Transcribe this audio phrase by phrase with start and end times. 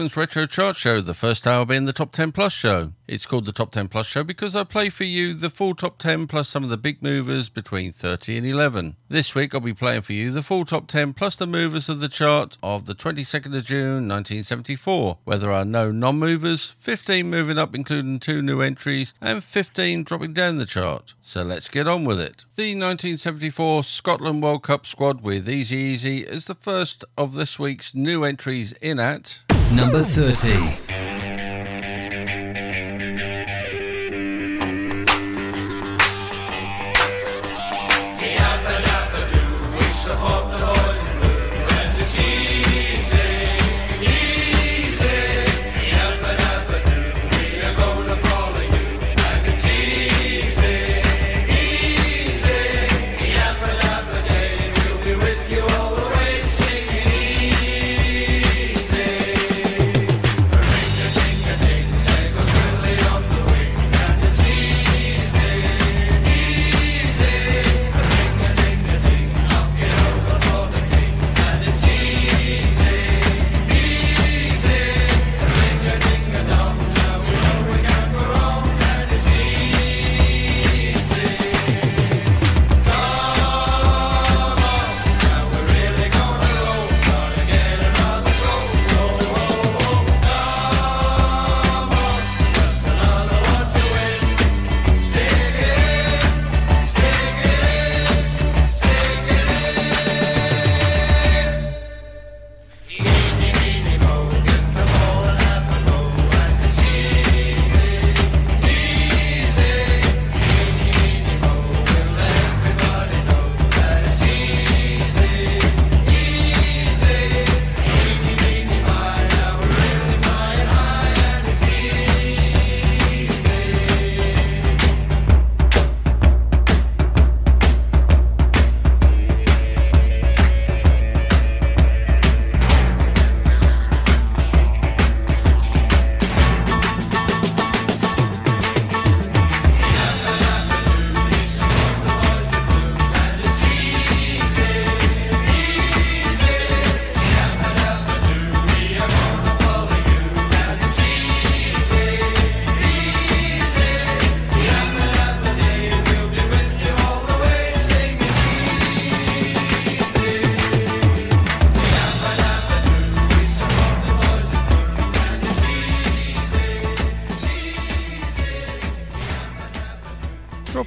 [0.00, 2.92] Retro Chart Show, the first hour being the Top 10 Plus show.
[3.06, 5.98] It's called the Top 10 Plus show because I play for you the full Top
[5.98, 8.96] 10 plus some of the big movers between 30 and 11.
[9.10, 12.00] This week I'll be playing for you the full Top 10 plus the movers of
[12.00, 17.28] the chart of the 22nd of June 1974, where there are no non movers, 15
[17.28, 21.12] moving up, including two new entries, and 15 dropping down the chart.
[21.20, 22.46] So let's get on with it.
[22.56, 27.94] The 1974 Scotland World Cup squad with Easy Easy is the first of this week's
[27.94, 31.49] new entries in at number 30.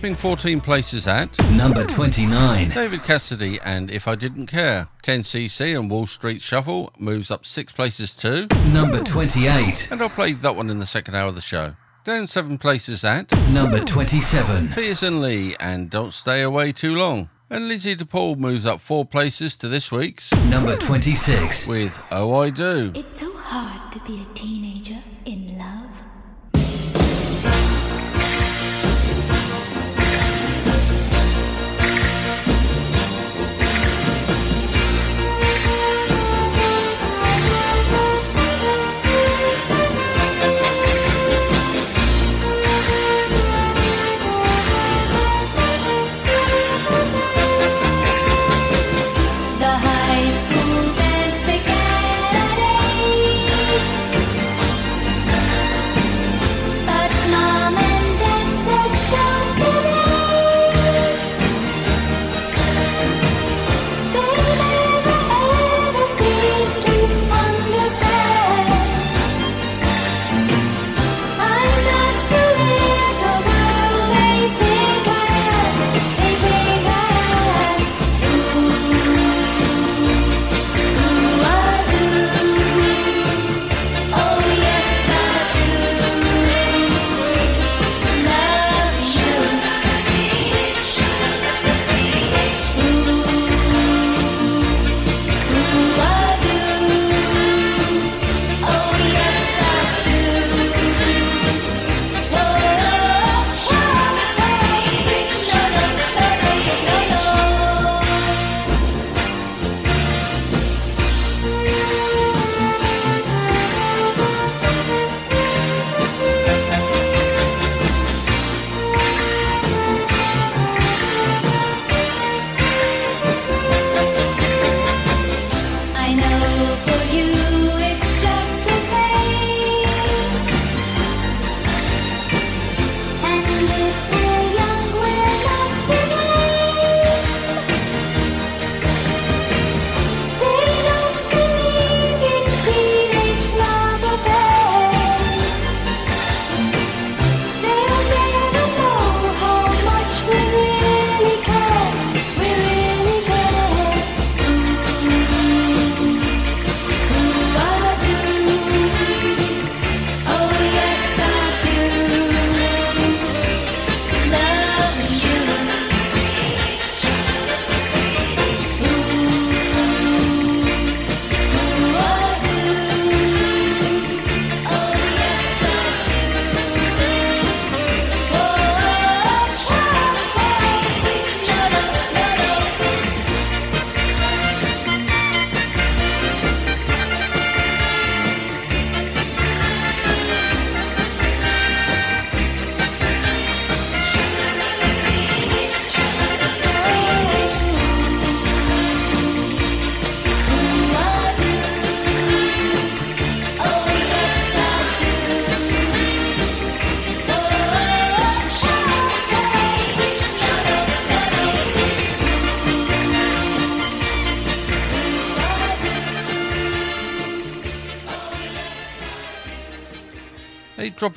[0.03, 2.71] Dropping 14 places at number 29.
[2.71, 4.89] David Cassidy and If I Didn't Care.
[5.01, 9.91] 10cc and Wall Street Shuffle moves up six places to number 28.
[9.93, 11.77] And I'll play that one in the second hour of the show.
[12.03, 14.67] Down seven places at number 27.
[14.75, 17.29] Peters and Lee and Don't Stay Away Too Long.
[17.49, 22.41] And Lynsey de Paul moves up four places to this week's number 26 with Oh
[22.41, 22.91] I Do.
[22.93, 25.82] It's so hard to be a teenager in love.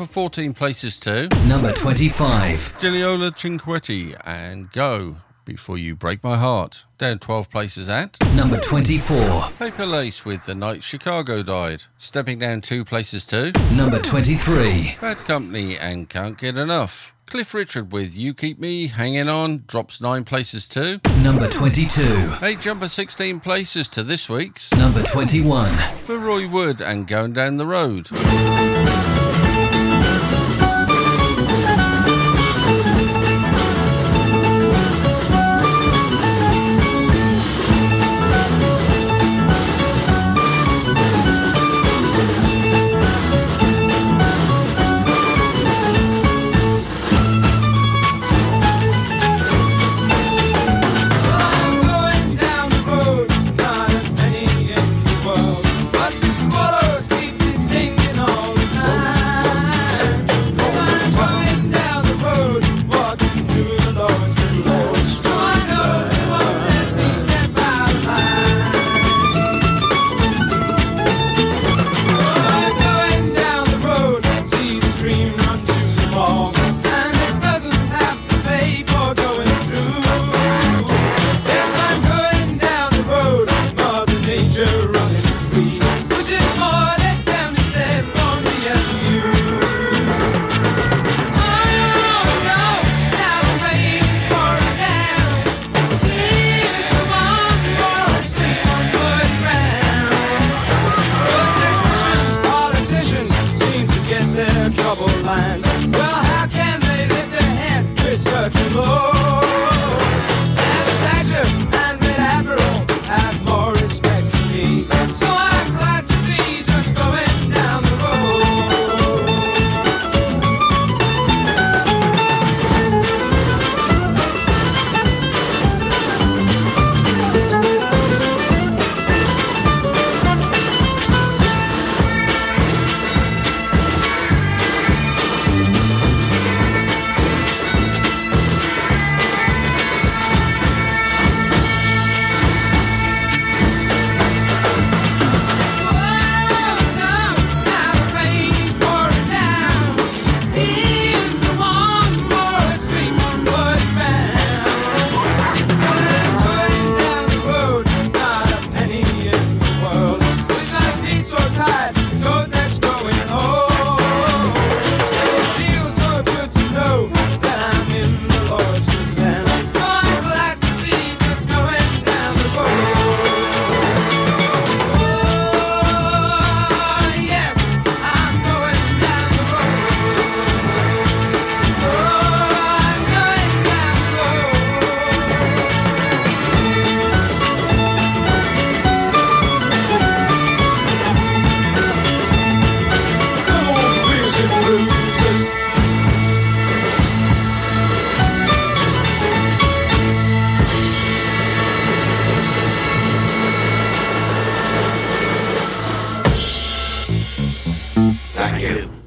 [0.06, 2.78] Drop 14 places to Number 25.
[2.80, 6.84] Giliola Cinquetti and Go Before You Break My Heart.
[6.98, 9.50] Down 12 places at Number 24.
[9.58, 11.84] Paper Lace with The Night Chicago Died.
[11.98, 14.94] Stepping down two places to Number 23.
[15.00, 17.12] Bad Company and Can't Get Enough.
[17.26, 22.34] Cliff Richard with You Keep Me Hanging On drops nine places to Number 22.
[22.42, 25.68] eight jumper 16 places to this week's Number 21.
[26.04, 28.08] for Roy Wood and Going Down the Road.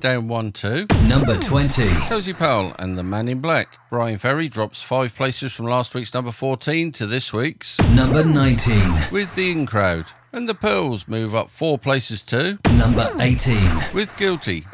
[0.10, 0.88] Down one, two.
[1.08, 1.88] Number 20.
[2.08, 3.78] Cozy Powell and the Man in Black.
[3.92, 8.74] Bryan Ferry drops five places from last week's number 14 to this week's Number 19.
[9.12, 10.08] with the In Crowd.
[10.34, 13.56] And the Pearls move up four places to Number 18.
[13.94, 14.66] with Guilty.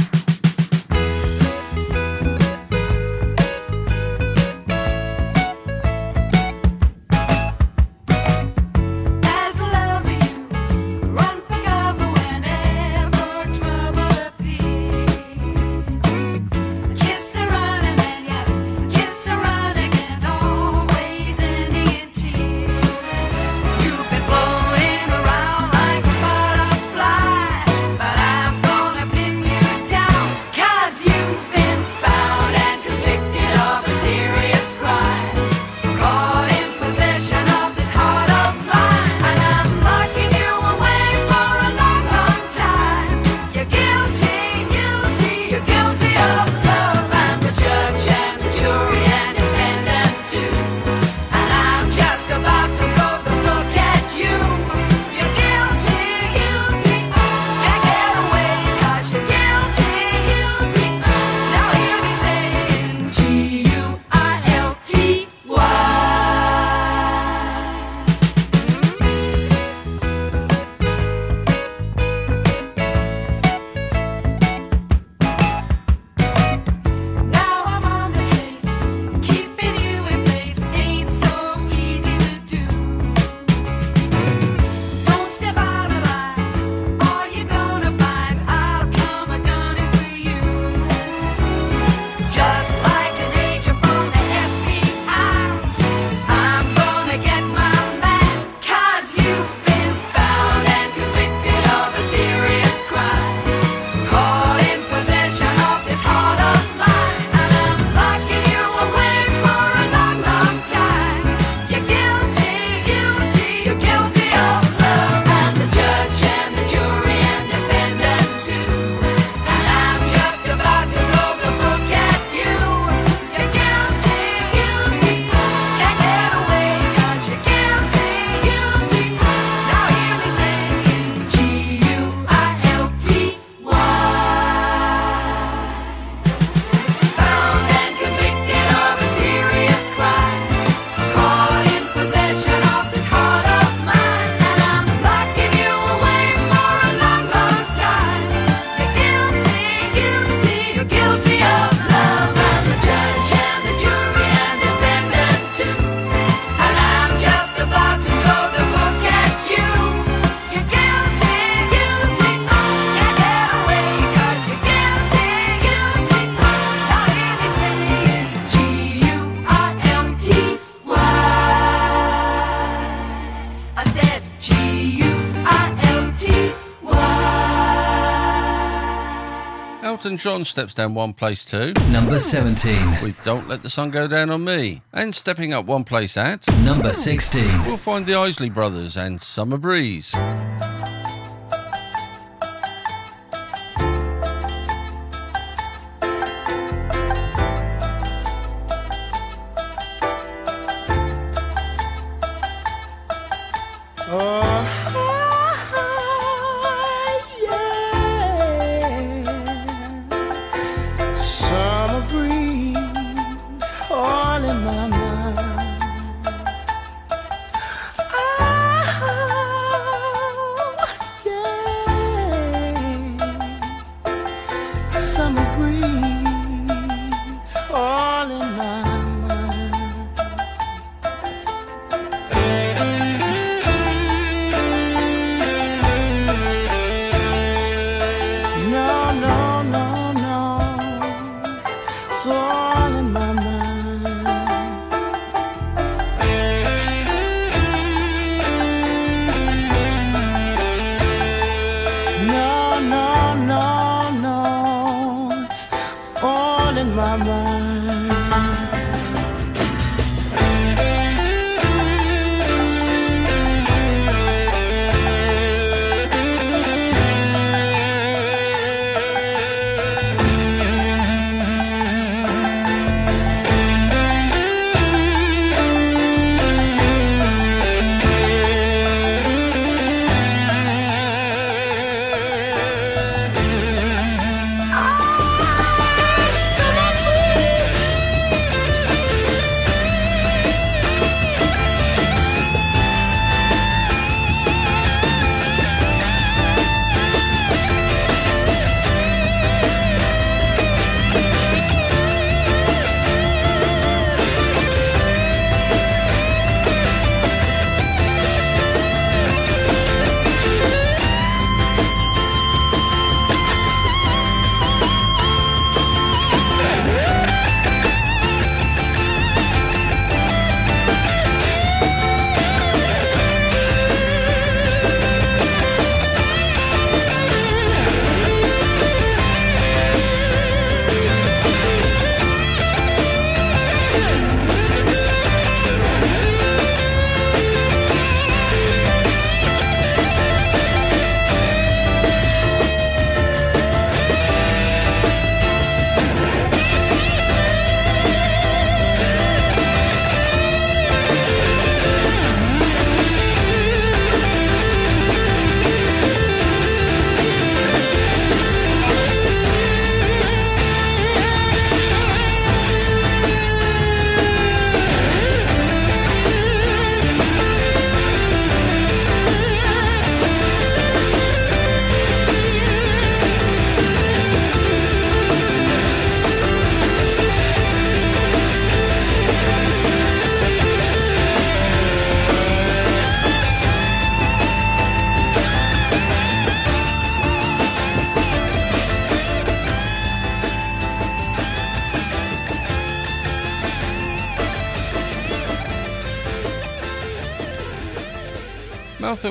[180.05, 183.01] Elton John steps down one place too, Number 17.
[183.01, 184.83] with Don't Let the Sun Go Down on Me.
[184.93, 187.41] And stepping up one place at, Number 16.
[187.65, 190.13] we'll find the Isley Brothers and Summer Breeze.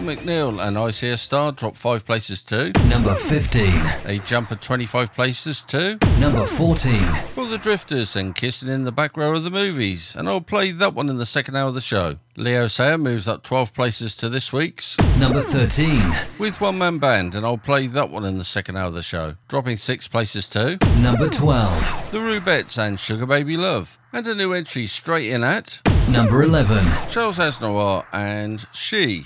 [0.05, 2.71] MacNeal and I See a Star drop five places too.
[2.89, 3.65] Number 15.
[4.07, 5.99] A jump of 25 places too.
[6.21, 6.93] Number 14.
[7.31, 10.15] For the Drifters and Kissing in the Back Row of the Movies.
[10.15, 12.19] And I'll play that one in the second hour of the show.
[12.37, 16.39] Leo Sayer moves up 12 places to this week's Number 13.
[16.39, 17.35] with One Man Band.
[17.35, 19.35] And I'll play that one in the second hour of the show.
[19.49, 20.79] Dropping six places too.
[20.99, 22.11] Number 12.
[22.13, 23.99] The Rubettes and Sugar Baby Love.
[24.13, 26.77] And a new entry straight in at Number 11.
[27.11, 29.25] Charles Aznavour and She.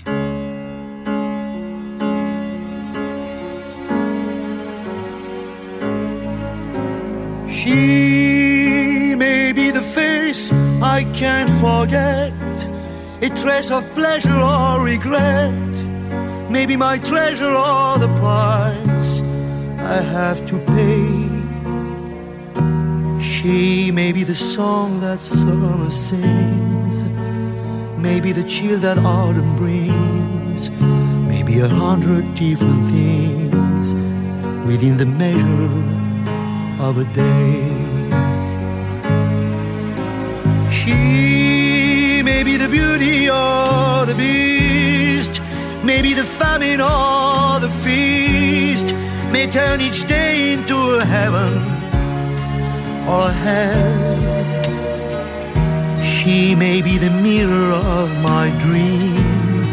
[7.59, 12.31] She may be the face I can't forget,
[13.21, 15.75] a trace of pleasure or regret,
[16.49, 19.21] maybe my treasure or the price
[19.77, 21.27] I have to pay.
[23.21, 27.03] She may be the song that summer sings,
[27.99, 30.71] maybe the chill that autumn brings,
[31.27, 33.93] maybe a hundred different things
[34.65, 35.98] within the measure
[36.79, 37.59] of a day.
[40.71, 45.41] She may be the beauty or the beast,
[45.83, 48.95] maybe the famine or the feast,
[49.31, 51.53] may turn each day into a heaven
[53.07, 54.19] or hell.
[56.01, 59.63] She may be the mirror of my dream,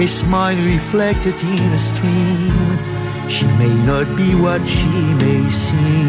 [0.00, 2.97] a smile reflected in a stream.
[3.28, 6.08] She may not be what she may seem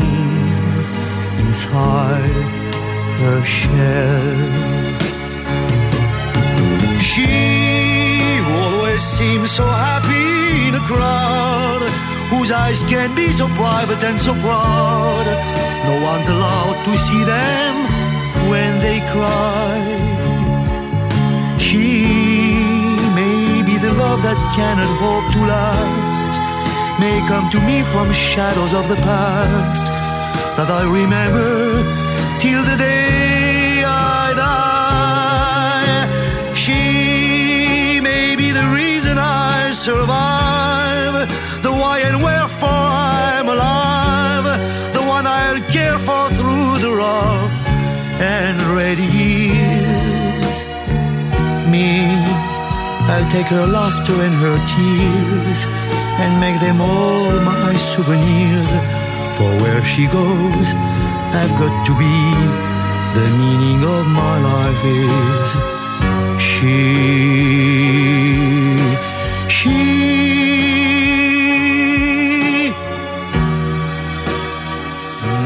[1.45, 2.35] inside
[3.21, 4.29] her shell.
[7.09, 7.29] She
[8.61, 11.81] always seems so happy in a crowd
[12.31, 15.25] whose eyes can be so private and so proud.
[15.89, 17.73] No one's allowed to see them
[18.51, 19.77] when they cry.
[21.57, 21.85] She
[23.19, 26.08] may be the love that cannot hope to last,
[26.99, 29.85] may come to me from shadows of the past
[30.57, 31.81] that I remember
[32.43, 36.05] till the day I die.
[36.53, 41.15] She may be the reason I survive,
[41.63, 44.47] the why and wherefore I'm alive,
[44.93, 47.57] the one I'll care for through the rough
[48.19, 50.57] and ready years.
[51.71, 51.87] Me,
[53.11, 55.78] I'll take her laughter and her tears
[56.23, 58.71] and make them all my souvenirs.
[59.37, 60.73] For where she goes,
[61.39, 62.15] I've got to be.
[63.17, 65.49] The meaning of my life is
[66.39, 66.77] she.
[69.49, 69.77] She.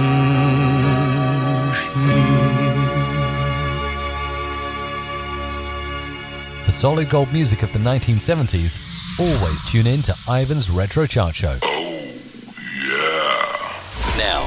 [0.03, 1.89] Mm, she.
[6.65, 11.59] For solid gold music of the 1970s, always tune in to Ivan's Retro Chart Show.
[11.63, 11.69] Oh,
[12.89, 14.17] Yeah.
[14.17, 14.41] Now,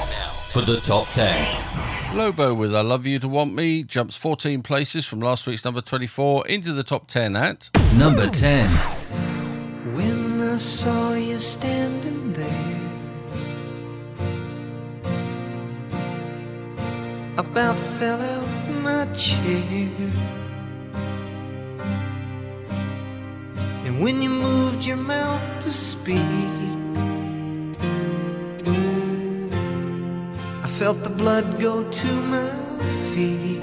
[0.53, 2.17] for the top 10.
[2.17, 5.81] Lobo with I Love You to Want Me jumps 14 places from last week's number
[5.81, 8.67] 24 into the top 10 at Number 10.
[9.95, 12.73] When I saw you standing there,
[17.39, 18.49] about fell out
[18.83, 20.11] my chair.
[23.87, 26.18] And when you moved your mouth to speak,
[30.64, 32.51] I felt the blood go to my
[33.12, 33.62] feet.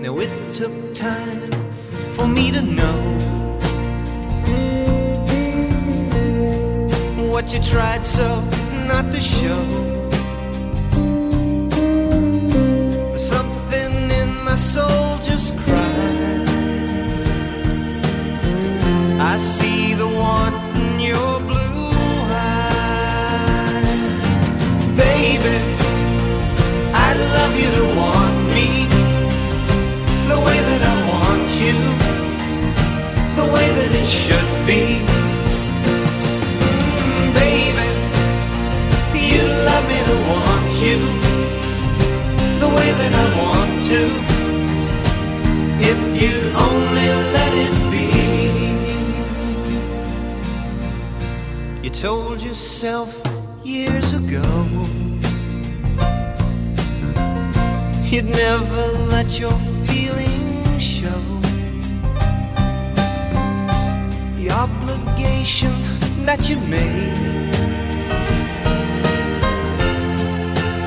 [0.00, 1.52] Now it took time
[2.14, 2.98] for me to know
[7.30, 8.40] what you tried so
[8.88, 9.62] not to show.
[13.18, 15.85] Something in my soul just cried.
[34.06, 34.80] Should be.
[37.34, 37.86] Baby,
[39.30, 40.98] you love me to want you,
[42.62, 44.00] the way that I want to.
[45.90, 48.06] If you'd only let it be.
[51.82, 53.10] You told yourself
[53.64, 54.42] years ago
[58.16, 60.25] You'd never let your feelings
[64.56, 65.70] obligation
[66.24, 67.14] that you made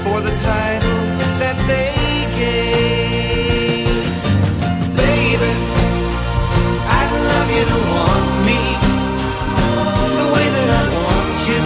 [0.01, 1.01] for the title
[1.41, 1.93] that they
[2.41, 3.85] gave.
[4.97, 5.51] Baby,
[6.97, 8.59] I'd love you to want me
[10.19, 11.61] the way that I want you,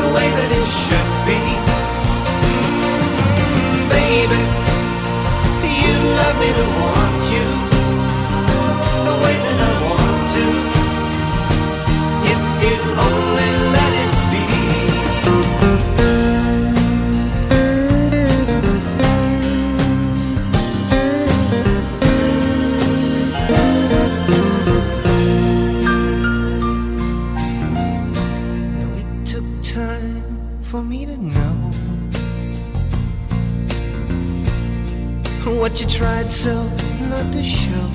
[0.00, 1.40] the way that it should be.
[3.96, 4.40] Baby,
[5.82, 7.05] you'd love me to want
[35.80, 36.54] you tried so
[37.10, 37.88] not to show.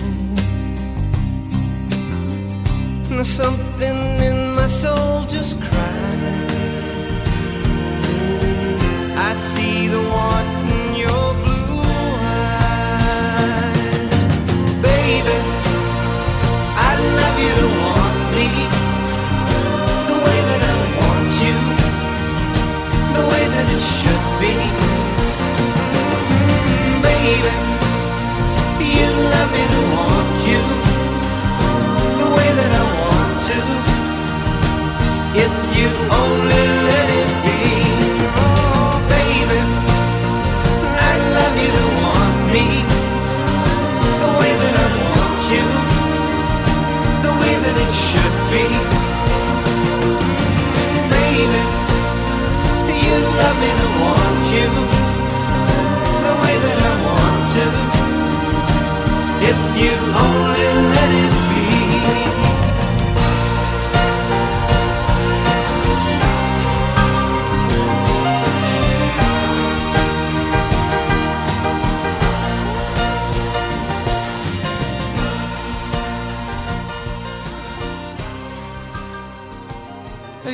[3.09, 6.51] Now something in my soul just cried.
[9.17, 11.81] I see the want in your blue
[13.13, 14.23] eyes,
[14.83, 15.37] baby.
[16.87, 18.47] I'd love you to want me
[20.09, 21.57] the way that I want you,
[23.17, 24.80] the way that it should be.
[29.53, 30.61] me to want you
[32.21, 33.59] the way that I want to.
[35.45, 35.89] If you
[36.23, 37.59] only let it be,
[38.43, 39.61] oh baby,
[41.07, 42.65] I'd love you to want me
[44.23, 45.65] the way that I want you,
[47.25, 48.65] the way that it should be.
[51.15, 51.61] Baby,
[53.05, 55.00] you love me to want you.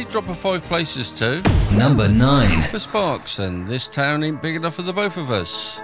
[0.10, 2.64] drop of five places to number nine.
[2.72, 5.80] For Sparks, and this town ain't big enough for the both of us.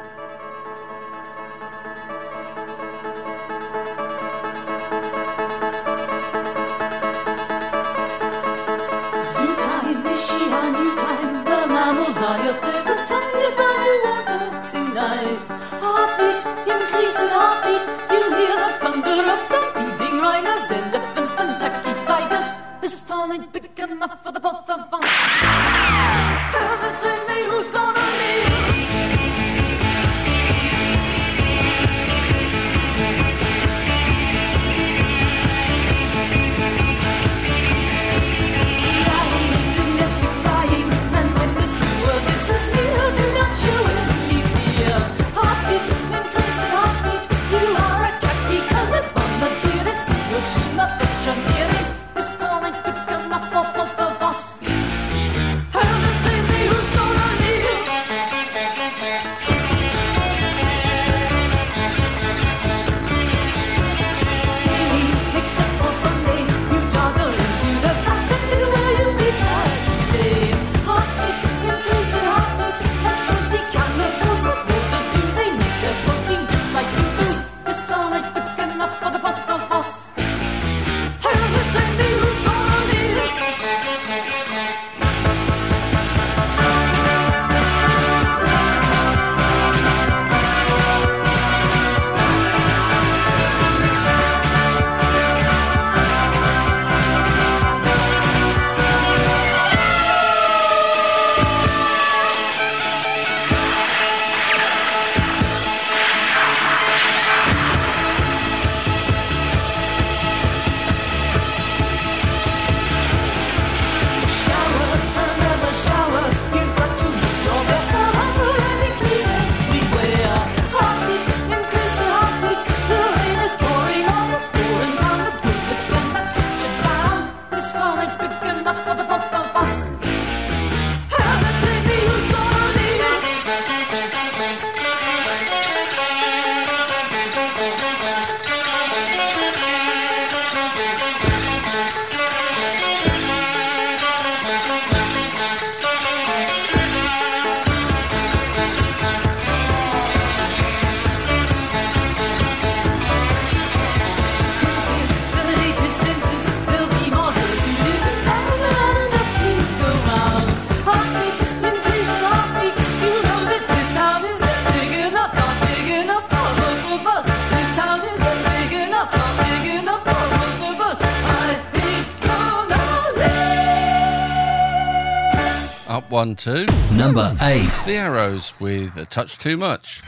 [176.35, 180.01] to number eight The Arrows with A Touch Too Much.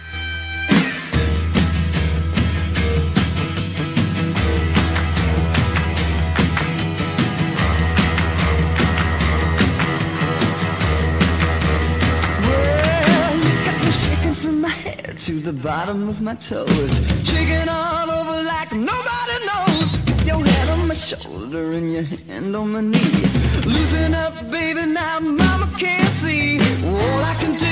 [15.25, 17.01] to the bottom of my toes.
[17.23, 19.91] Shaking all over like nobody knows.
[20.05, 23.25] With your head on my shoulder and your hand on my knee.
[23.65, 25.44] Loosen up, baby, now
[25.77, 27.64] can't see all I can do.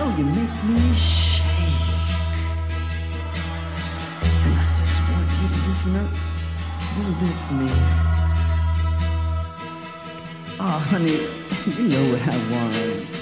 [0.00, 1.44] Know you make me shake.
[4.44, 6.10] And I just want you to loosen up
[6.80, 7.70] a little bit for me.
[10.58, 11.18] Oh, honey,
[11.82, 13.19] you know what I want.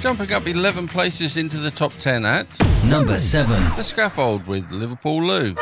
[0.00, 2.46] Jumping up 11 places into the top 10 at
[2.86, 3.52] Number 7.
[3.76, 5.54] The Scaffold with Liverpool Lou.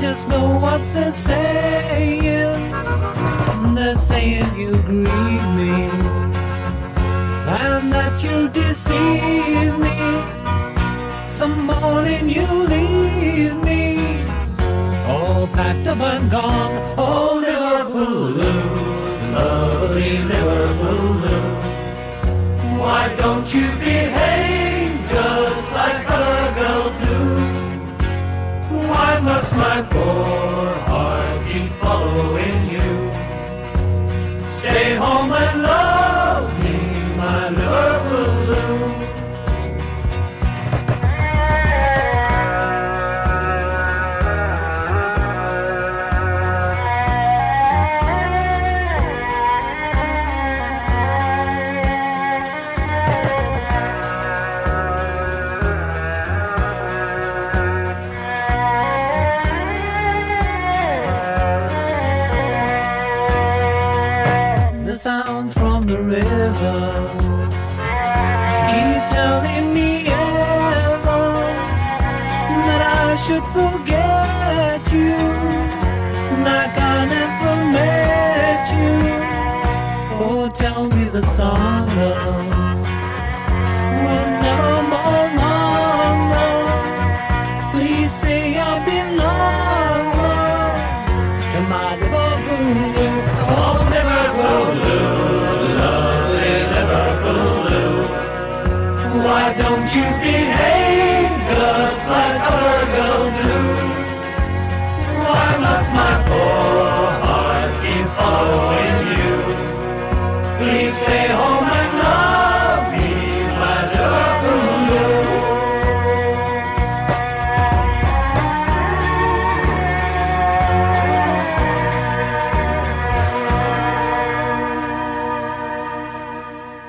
[0.00, 2.58] Just know what they're saying.
[3.74, 5.72] They're saying you grieve me,
[7.60, 9.98] and that you deceive me.
[11.38, 13.82] Some morning you leave me,
[15.06, 16.94] all packed up and gone.
[16.98, 18.30] Oh, Liverpool,
[19.36, 21.14] lovely Liverpool.
[22.80, 24.47] Why don't you behave
[29.68, 30.77] my poor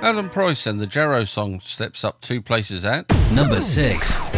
[0.10, 4.34] Alan Price and the Jarrow song steps up two places at Number 6.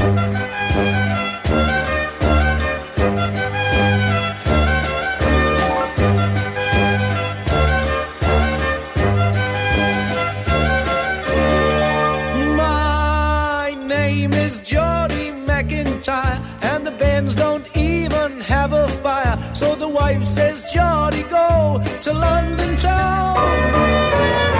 [12.57, 19.41] My name is Geordie McIntyre, and the bands don't even have a fire.
[19.55, 24.50] So the wife says, Geordie, go to London town.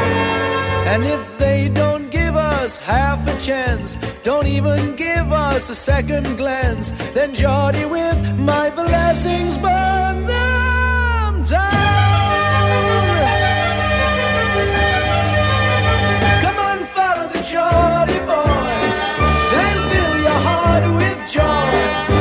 [0.91, 6.35] And if they don't give us half a chance, don't even give us a second
[6.35, 11.61] glance, then Geordie, with my blessings, burn them down.
[16.43, 18.97] Come on, follow the Geordie boys.
[19.53, 22.20] Then fill your heart with joy.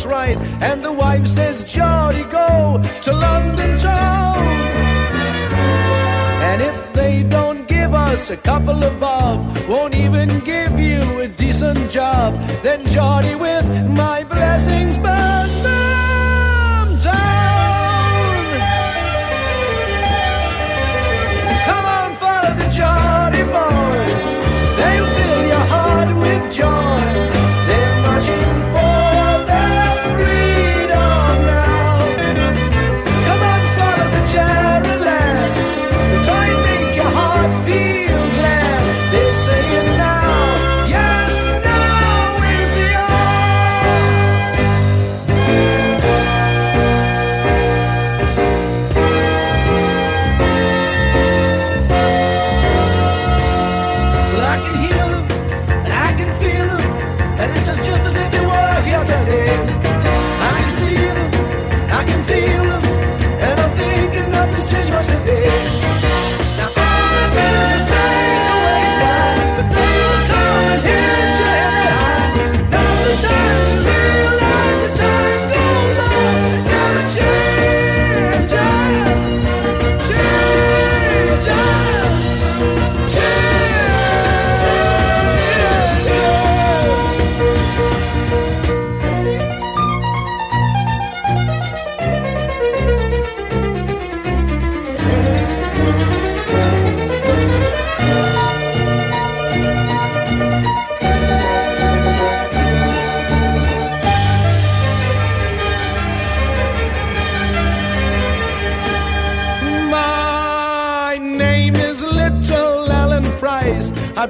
[0.00, 4.46] horse ride, and the wife says, "Geordie, go to London town.
[6.42, 11.28] And if they don't give us a couple of bob, won't even give you a
[11.28, 14.24] decent job, then Geordie, with my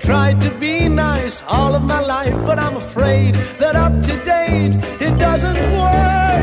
[0.01, 4.75] tried to be nice all of my life, but I'm afraid that up to date
[5.01, 6.43] it doesn't work.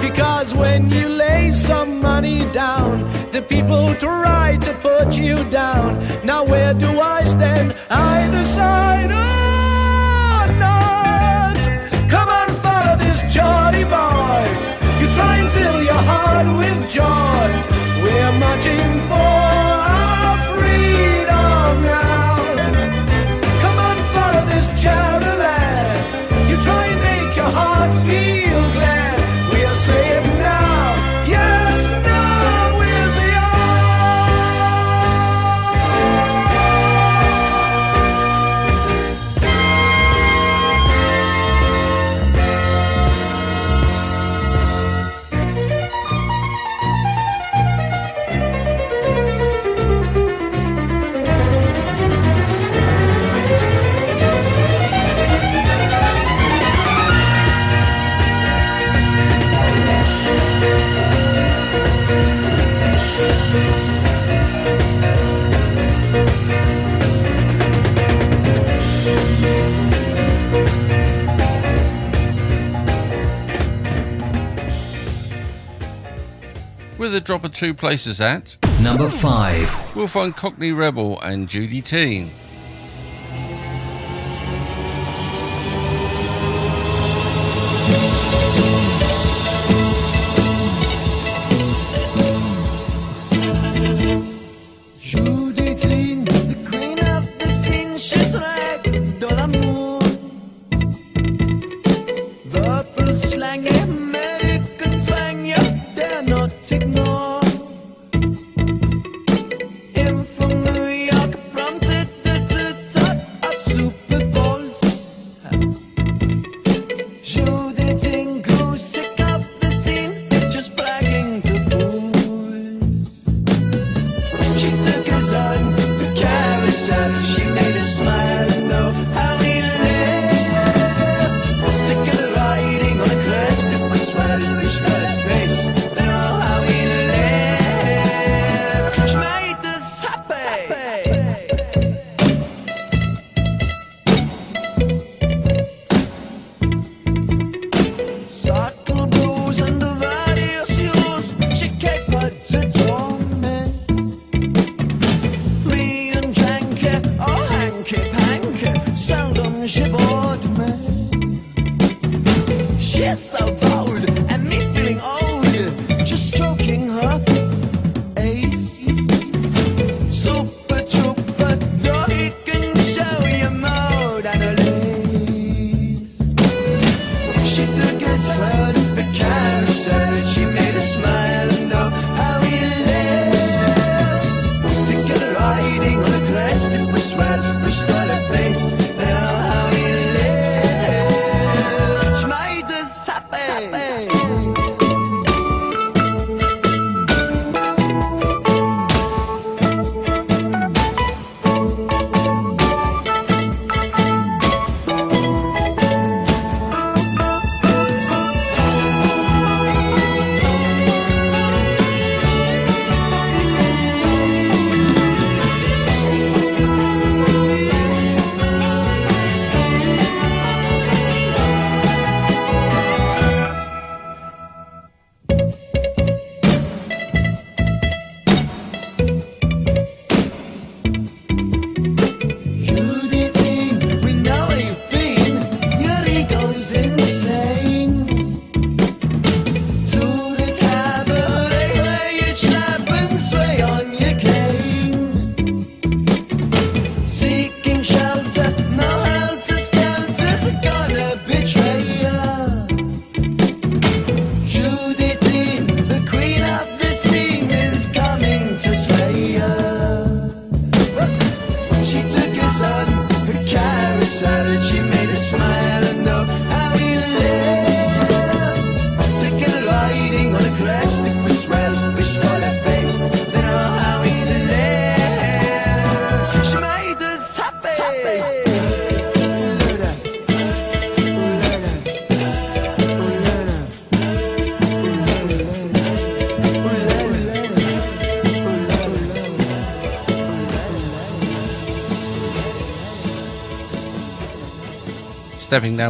[0.00, 5.98] Because when you lay some money down, the people try to put you down.
[6.24, 7.74] Now where do I stand?
[7.90, 11.56] Either side or not?
[12.08, 14.40] Come on, follow this Johnny boy.
[15.00, 17.19] You try and fill your heart with joy.
[77.00, 79.96] with a drop of two places at number five.
[79.96, 82.30] We'll find Cockney Rebel and Judy Teen.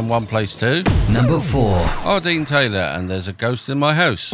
[0.01, 0.83] down one place too.
[1.09, 1.73] Number four.
[2.05, 4.33] Oh, Dean Taylor, and there's a ghost in my house.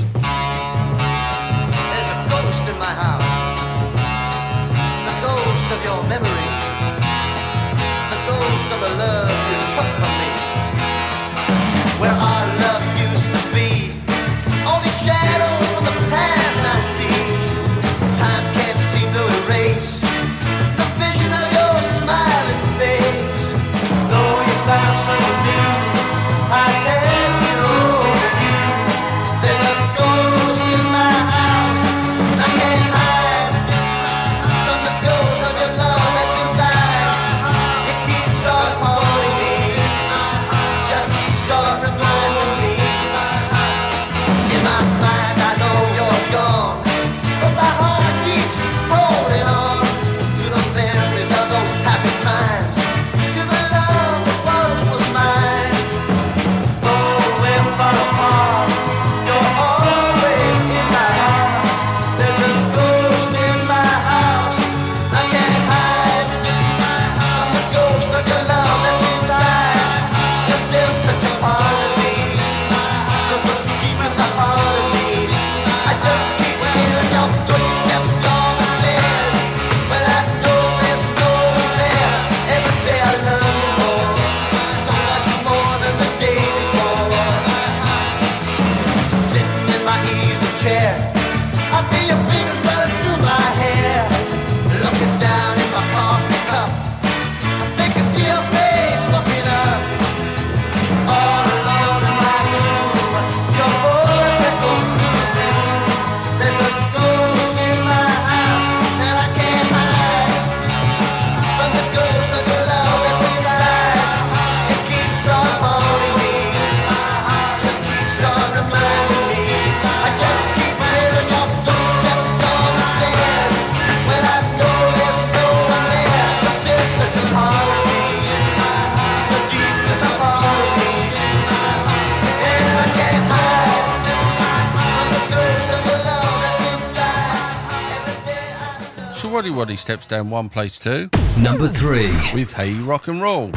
[139.77, 141.09] steps down one, place two.
[141.37, 142.09] Number three.
[142.33, 143.51] With Hey Rock and Roll.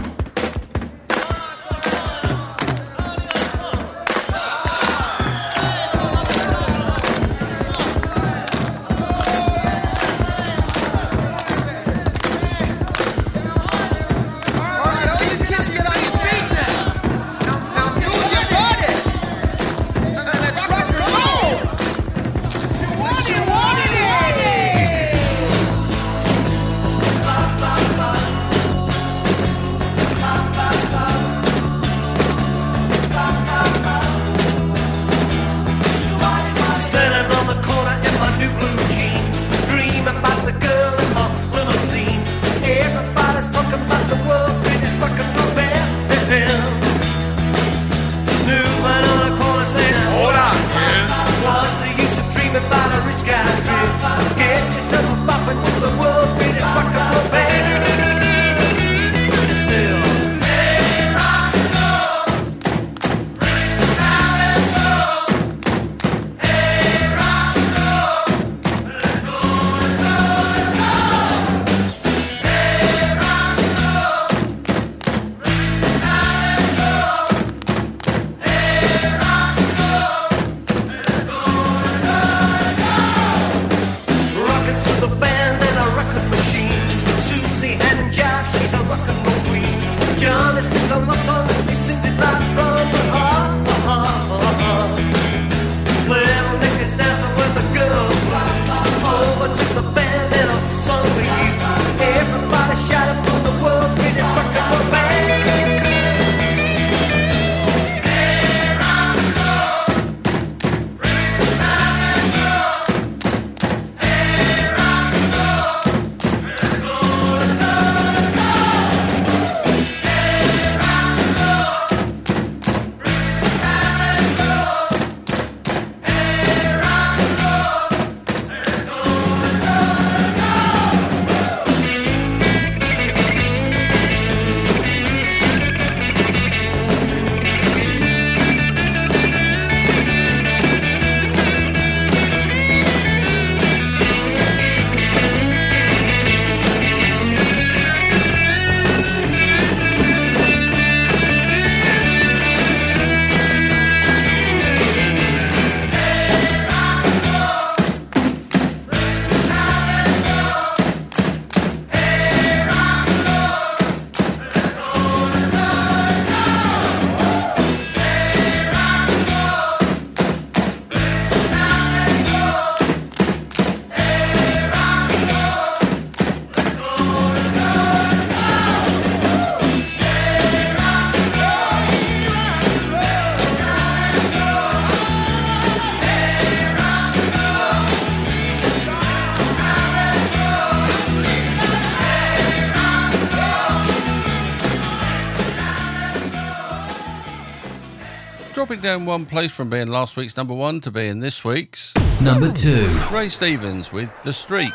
[198.71, 201.93] Dropping down one place from being last week's number one to being this week's.
[202.21, 202.87] Number two.
[203.12, 204.73] Ray Stevens with The Streak.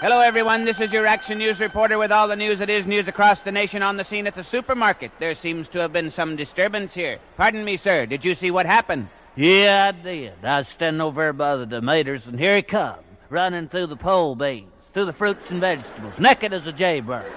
[0.00, 0.64] Hello, everyone.
[0.64, 3.52] This is your Action News reporter with all the news that is news across the
[3.52, 5.12] nation on the scene at the supermarket.
[5.18, 7.18] There seems to have been some disturbance here.
[7.36, 8.06] Pardon me, sir.
[8.06, 9.10] Did you see what happened?
[9.36, 10.42] Yeah, I did.
[10.42, 13.96] I was standing over there by the tomatoes, and here he come, running through the
[13.96, 17.30] pole beans, through the fruits and vegetables, naked as a jaybird.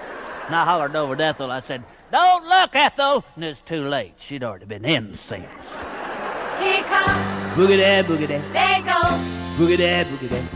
[0.46, 1.50] And I hollered over to Ethel.
[1.50, 3.24] I said, Don't look, Ethel!
[3.36, 4.14] And it's too late.
[4.18, 5.44] She'd already been in since.
[6.58, 7.10] Here he comes,
[7.56, 9.20] Boogie dad, boogie dad, there he goes,
[9.58, 10.46] boogie dad, boogie dad.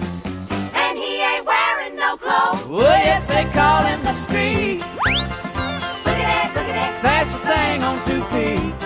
[0.75, 2.65] and he ain't wearing no clothes.
[2.67, 4.79] Well, yes, they call him the street.
[4.79, 8.79] Look at that, look Fastest thing on two feet.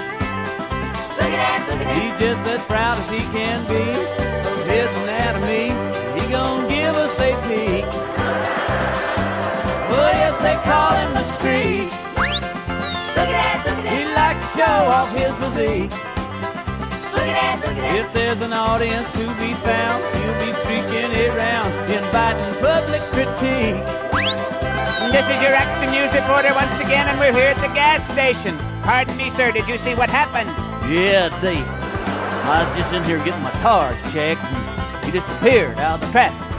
[1.19, 1.97] that, look at that.
[1.99, 3.91] He's just as proud as he can be
[4.49, 6.00] of his anatomy.
[10.65, 11.91] Call him the street.
[13.17, 13.93] Look at that, look at that.
[13.93, 15.93] He likes to show off his physique.
[17.13, 17.97] look at that, look at that.
[17.97, 23.81] If there's an audience to be found, he'll be streaking it round, inviting public critique.
[25.11, 28.57] This is your Action News reporter once again, and we're here at the gas station.
[28.83, 29.51] Pardon me, sir.
[29.51, 30.49] Did you see what happened?
[30.87, 31.67] Yeah, I did.
[32.47, 36.07] I was just in here getting my tires checked, and he just appeared out of
[36.07, 36.50] the traffic.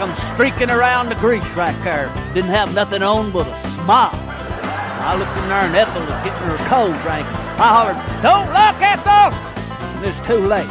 [0.00, 2.08] Come streaking around the grease right there.
[2.32, 4.08] Didn't have nothing on but a smile.
[4.14, 7.28] I looked in there, and Ethel was getting her cold drink.
[7.60, 9.28] I hollered, Don't look, Ethel!
[9.28, 10.70] And it's too late.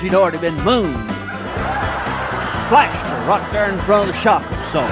[0.00, 0.94] She'd already been mooned.
[2.70, 4.86] Flashed her right there in front of the shop so.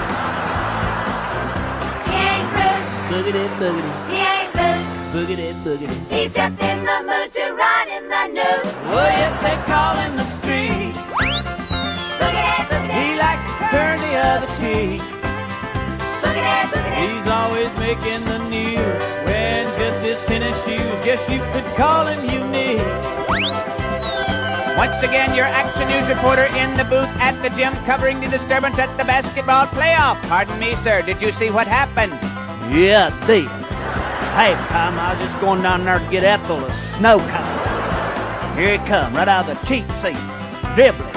[2.11, 2.83] He ain't rude,
[3.15, 4.87] Boogity, boogity, he ain't rude.
[5.15, 5.97] boogity, boogity.
[6.11, 8.65] He's just in the mood to run in the nude.
[8.91, 10.32] Well, yes, they call him the
[17.03, 21.05] He's always making the news, wearing just his tennis shoes.
[21.05, 22.81] Guess you could call him unique.
[24.79, 28.79] Once again, your Action News reporter in the booth at the gym covering the disturbance
[28.79, 30.17] at the basketball playoff.
[30.29, 31.03] Pardon me, sir.
[31.03, 32.13] Did you see what happened?
[32.75, 33.49] Yeah, did.
[34.33, 38.57] Hey, time I was just going down there to get Ethel a snow cone.
[38.57, 40.19] Here he come, right out of the cheap seats,
[40.75, 41.13] dribbling,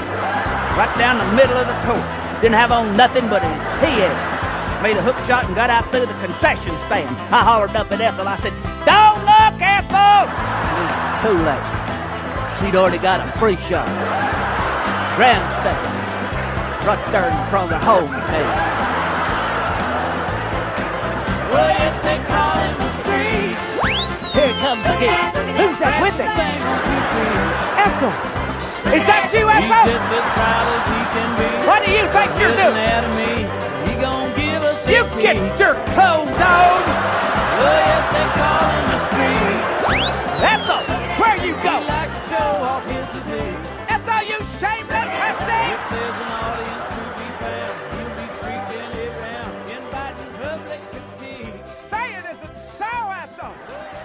[0.76, 2.25] right down the middle of the court.
[2.46, 4.84] Didn't have on nothing but his PAs.
[4.84, 7.10] Made a hook shot and got out through the concession stand.
[7.34, 8.28] I hollered up at Ethel.
[8.28, 8.54] I said,
[8.86, 10.94] "Don't look, Ethel!" It was
[11.26, 11.66] too late.
[12.62, 13.90] She'd already got a free shot.
[15.18, 15.90] Grandstand,
[16.86, 18.58] right there in front of the home table.
[21.50, 23.58] Well, yes, they call him the street.
[24.38, 25.34] Here it comes again.
[25.58, 26.30] Who's that with it?
[26.30, 27.58] thing on two feet.
[27.90, 28.45] Ethel!
[28.96, 29.86] Is that you, He's Ethel?
[29.92, 31.50] just as proud as he can be.
[31.68, 32.78] What do you think you're His doing?
[32.80, 33.36] anatomy,
[33.90, 36.80] he gon' give us a You get your clothes on!
[37.60, 39.62] Well, yes, they call him the street.
[40.46, 40.82] Ethel,
[41.20, 41.76] where you He go?
[41.88, 43.60] likes to show off his physique.
[43.92, 45.64] Ethel, you shameless hussy!
[45.76, 51.60] If there's an audience to be found, he'll be streaking it round, inviting public critique.
[51.92, 53.54] Say it isn't so, Ethel!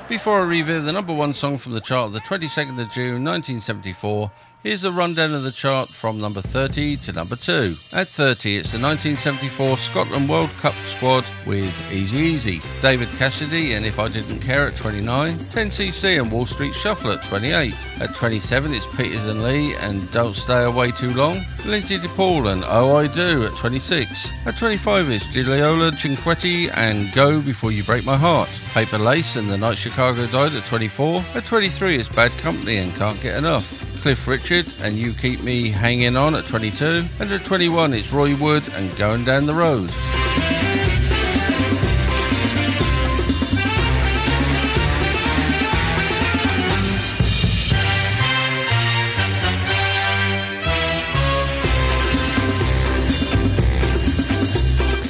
[0.08, 3.22] Before I reveal the number one song from the chart of the 22nd of June
[3.24, 4.30] 1974,
[4.62, 7.74] here's a rundown of the chart from number 30 to number 2.
[7.92, 13.86] At 30, it's the 1974 Scotland World Cup squad with Easy Easy, David Cassidy and
[13.86, 17.74] If I Didn't Care at 29, 10cc and Wall Street Shuffle at 28.
[18.00, 22.48] At 27, it's Peters and Lee and Don't Stay Away Too Long, Lynsey de Paul
[22.48, 24.46] and Oh I Do at 26.
[24.46, 29.48] At 25, it's Gigliola Cinquetti and Go Before You Break My Heart, Paper Lace and
[29.48, 31.22] The Night Chicago Died at 24.
[31.34, 33.89] At 23, it's Bad Company and Can't Get Enough.
[34.00, 37.04] Cliff Richard and You Keep Me Hanging On at 22.
[37.20, 39.90] And at 21, it's Roy Wood and Going Down the Road.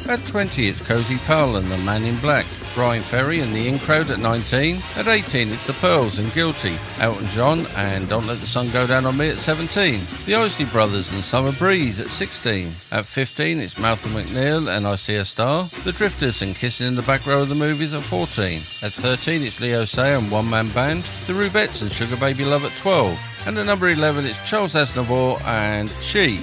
[0.09, 2.47] At 20, it's Cozy Powell and the Man in Black.
[2.80, 4.80] Bryan Ferry and the In Crowd at 19.
[4.96, 6.78] At 18, it's The Pearls and Guilty.
[6.98, 10.00] Elton John and Don't Let the Sun Go Down on Me at 17.
[10.24, 12.72] The Isley Brothers and Summer Breeze at 16.
[12.90, 15.64] At 15, it's Mouth and MacNeal and I See a Star.
[15.84, 18.62] The Drifters and Kissing in the Back Row of the Movies at 14.
[18.82, 21.02] At 13, it's Leo Sayer and One Man Band.
[21.26, 23.20] The Rubettes and Sugar Baby Love at 12.
[23.44, 26.40] And at number 11, it's Charles Aznavour and She.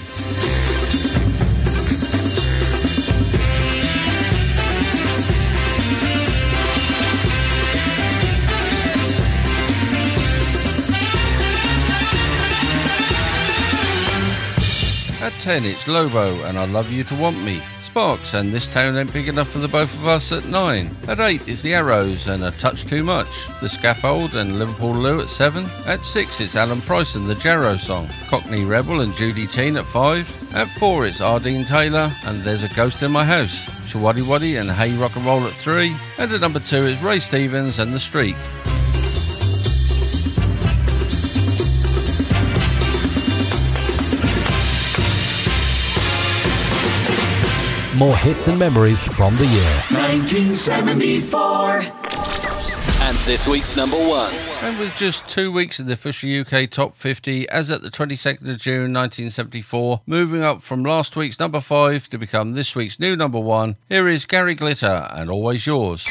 [15.40, 17.62] 10, it's Lobo and I Love You to Want Me.
[17.82, 20.90] Sparks and This Town Ain't Big Enough for the Both of Us at 9.
[21.08, 23.48] At 8 is The Arrows and A Touch Too Much.
[23.62, 25.66] The Scaffold and Liverpool Lou at 7.
[25.86, 28.08] At 6 it's Alan Price and The Jarrow Song.
[28.28, 30.56] Cockney Rebel and Judy Teen at 5.
[30.56, 31.40] At 4 it's R.
[31.40, 33.66] Dean Taylor and There's a Ghost in My House.
[33.92, 35.96] Showaddywaddy and Hey Rock and Roll at 3.
[36.18, 38.36] And at number 2 is Ray Stevens and The Streak.
[47.98, 49.74] More hits and memories from the year.
[49.90, 51.80] 1974.
[53.08, 54.32] And this week's number one.
[54.62, 58.48] And with just two weeks in the official UK Top 50, as at the 22nd
[58.52, 63.16] of June 1974, moving up from last week's number five to become this week's new
[63.16, 66.08] number one, here is Gary Glitter and Always Yours.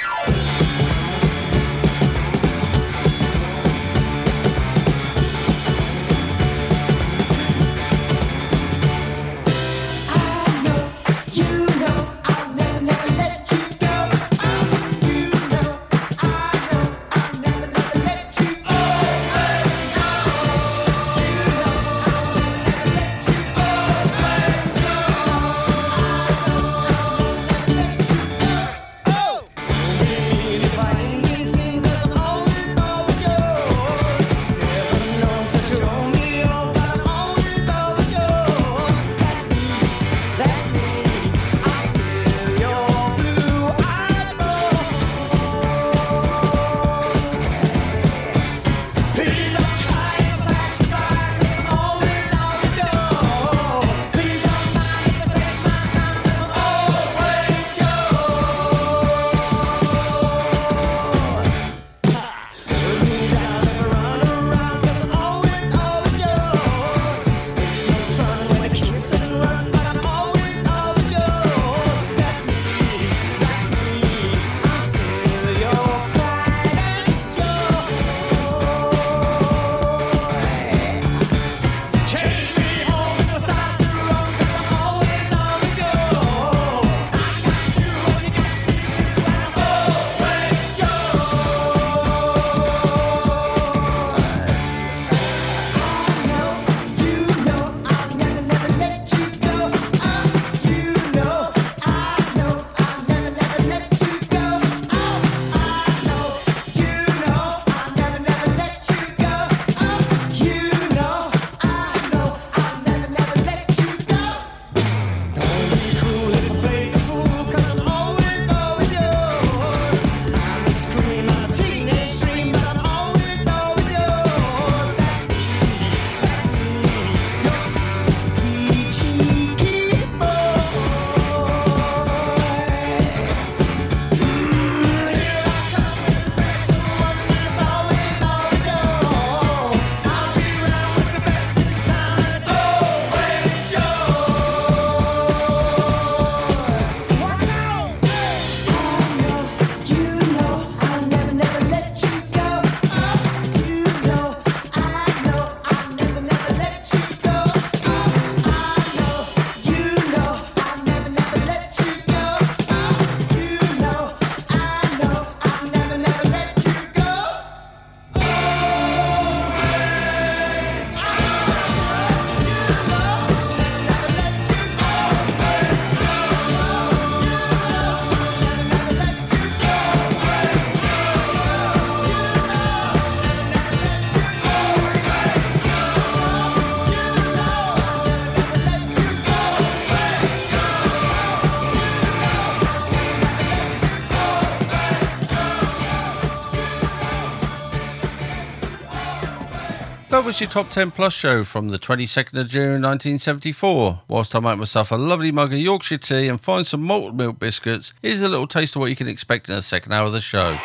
[200.27, 204.01] Was your Top 10 Plus show from the 22nd of June 1974.
[204.09, 207.39] Whilst I make myself a lovely mug of Yorkshire tea and find some malted milk
[207.39, 210.11] biscuits, here's a little taste of what you can expect in the second hour of
[210.11, 210.59] the show.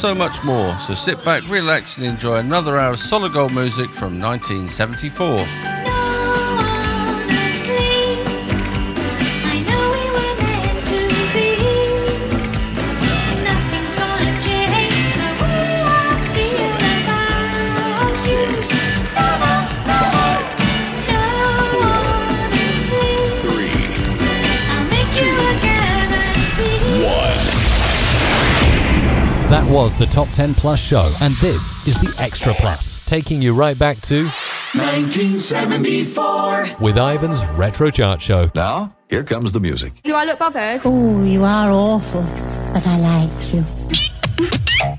[0.00, 0.74] So much more.
[0.78, 5.69] So sit back, relax, and enjoy another hour of solid gold music from 1974.
[29.70, 33.78] Was the Top 10 Plus show, and this is the Extra Plus, taking you right
[33.78, 34.24] back to
[34.74, 36.68] 1974.
[36.80, 38.50] with Ivan's Retro Chart Show.
[38.54, 40.02] Now, here comes the music.
[40.02, 40.80] Do I look bothered?
[40.84, 42.22] Oh, you are awful,
[42.72, 43.64] but I like you.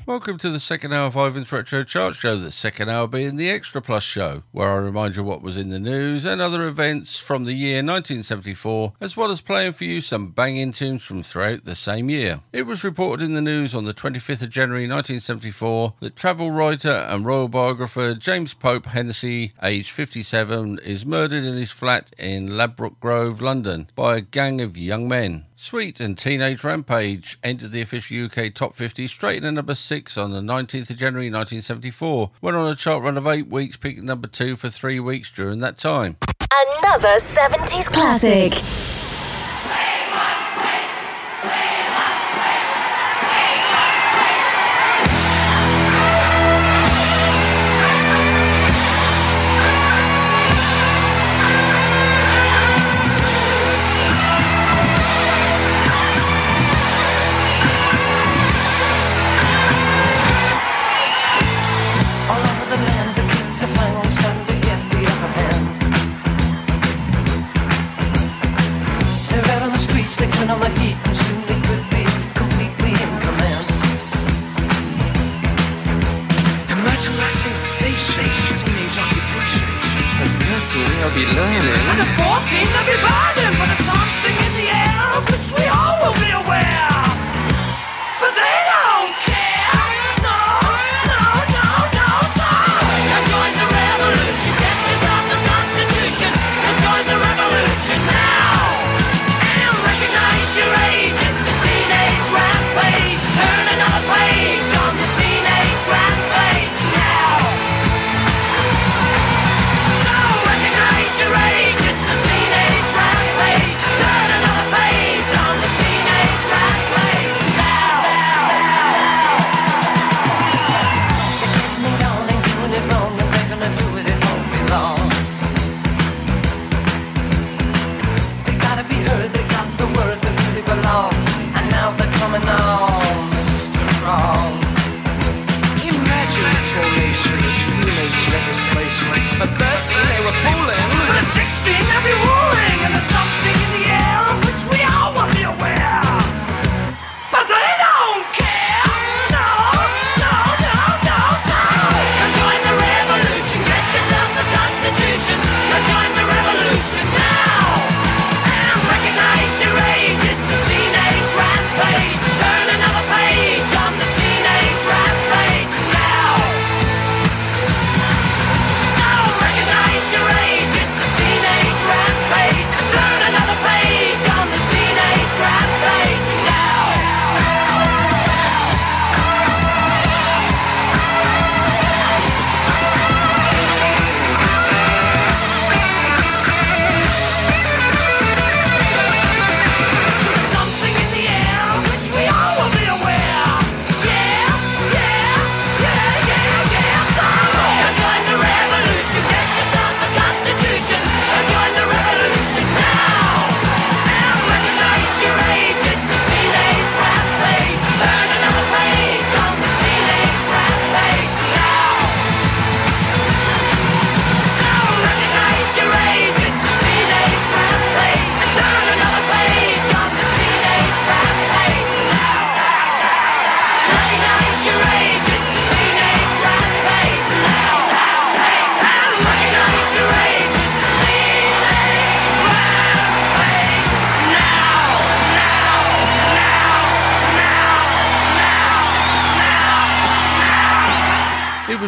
[0.06, 3.50] Welcome to the second hour of Ivan's Retro Chart Show, the second hour being the
[3.50, 7.18] Extra Plus show, where I remind you what was in the news and other events
[7.18, 11.64] from the year 1974, as well as playing for you some banging tunes from throughout
[11.64, 12.42] the same year.
[12.54, 17.08] It was reported in the news on the 25th of January 1974 that travel writer
[17.10, 23.00] and royal biographer James Pope Hennessy, aged 57, is murdered in his flat in Ladbroke
[23.00, 25.46] Grove, London, by a gang of young men.
[25.56, 30.32] Sweet and Teenage Rampage entered the official UK Top 50 straight in number 6 on
[30.32, 34.28] the 19th of January 1974, went on a chart run of 8 weeks, peaking number
[34.28, 36.18] 2 for 3 weeks during that time.
[36.80, 39.01] Another 70s classic.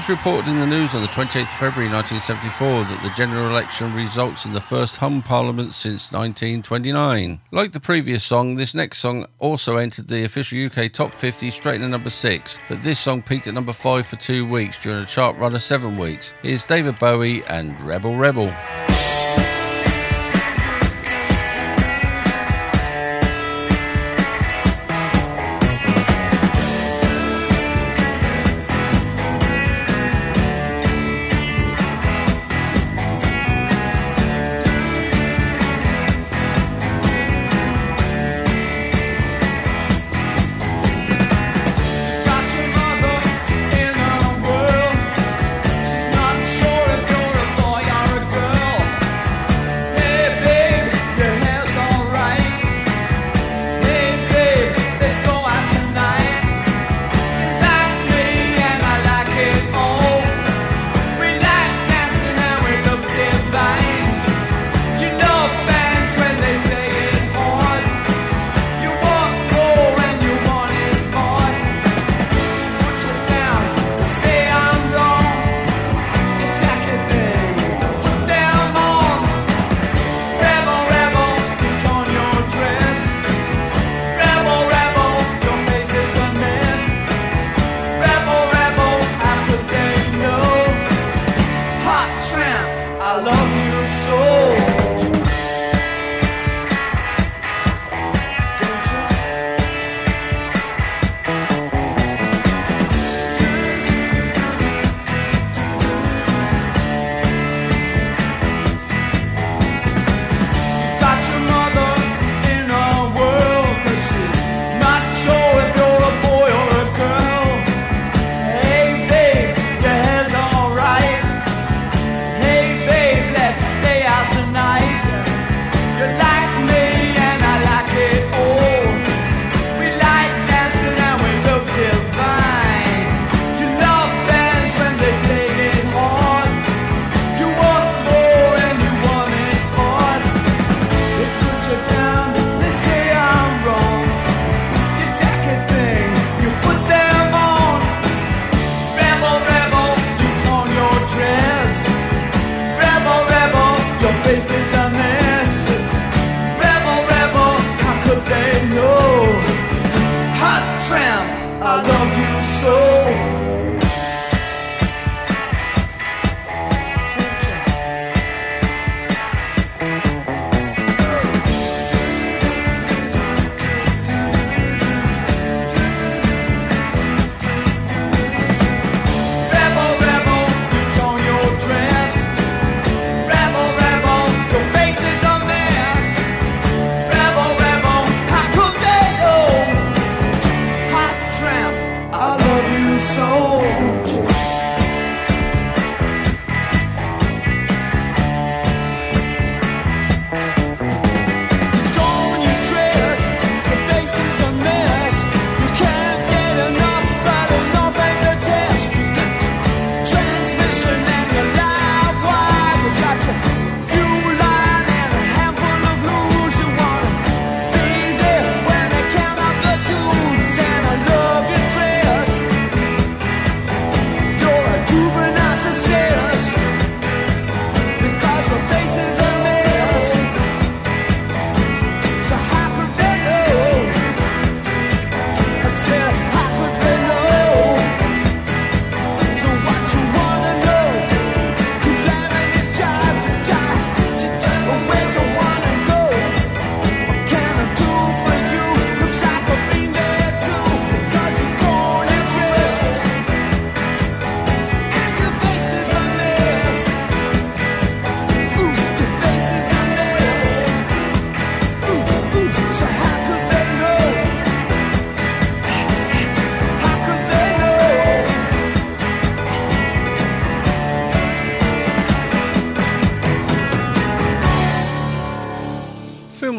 [0.03, 3.93] was reported in the news on the 28th of February 1974 that the general election
[3.93, 7.39] results in the first hung parliament since 1929.
[7.51, 11.77] Like the previous song, this next song also entered the official UK top 50 straight
[11.77, 15.05] to number 6, but this song peaked at number 5 for two weeks during a
[15.05, 16.33] chart run of seven weeks.
[16.41, 18.51] Here's David Bowie and Rebel Rebel.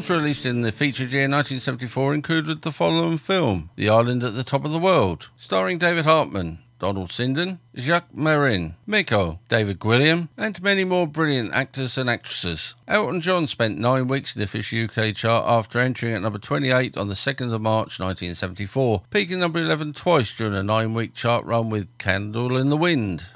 [0.04, 4.44] films released in the feature year 1974 included the following film, The Island at the
[4.44, 10.62] Top of the World, starring David Hartman, Donald Sinden, Jacques Marin, Mako, David Gwillim, and
[10.62, 12.74] many more brilliant actors and actresses.
[12.86, 16.98] Elton John spent nine weeks in the Fish UK chart after entering at number 28
[16.98, 21.46] on the 2nd of March 1974, peaking number 11 twice during a nine week chart
[21.46, 23.26] run with Candle in the Wind.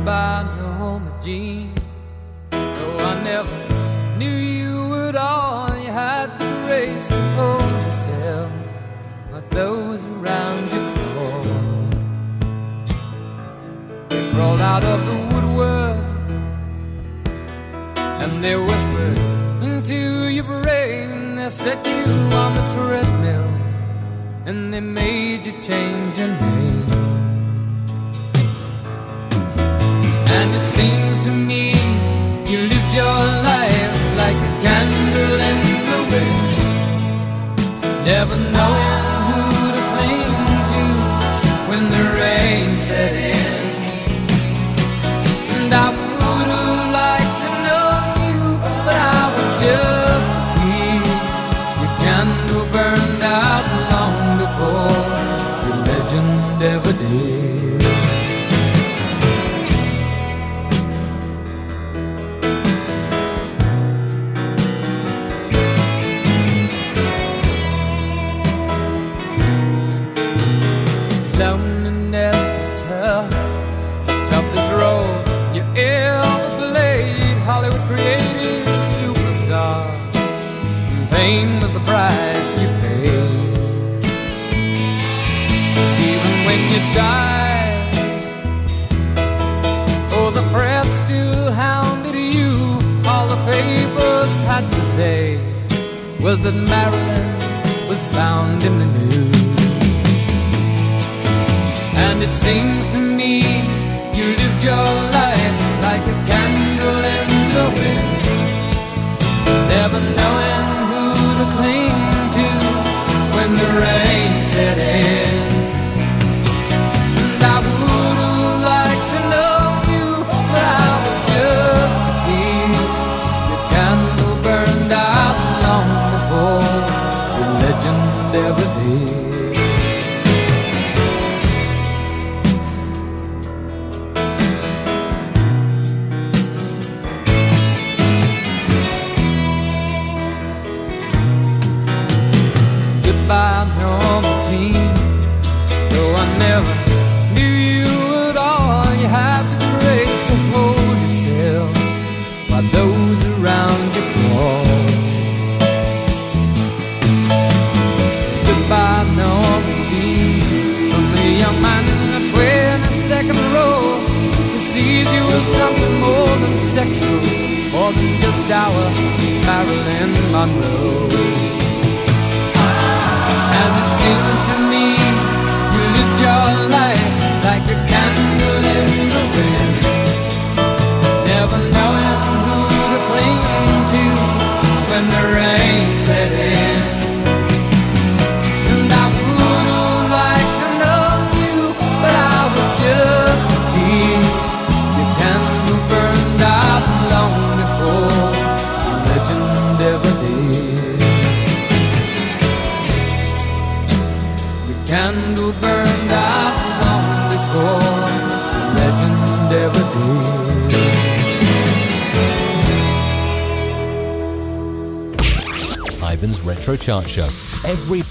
[0.00, 1.74] Goodbye, Norma Jean.
[2.52, 3.58] No, I never
[4.16, 5.68] knew you at all.
[5.76, 8.50] You had the grace to hold yourself
[9.28, 11.92] while those around you crawled.
[14.08, 16.30] They crawled out of the woodwork
[18.22, 19.18] and they whispered
[19.62, 21.34] into your brain.
[21.36, 22.12] They set you
[22.42, 23.52] on the treadmill
[24.46, 27.09] and they made you change your name.
[30.40, 31.74] And it seems to me
[32.50, 33.18] you lived your
[33.50, 35.58] life like a candle in
[35.90, 36.46] the wind,
[38.06, 38.89] never knowing
[96.42, 99.36] that Marilyn was found in the news.
[101.96, 103.42] And it seems to me
[104.14, 105.09] you lived your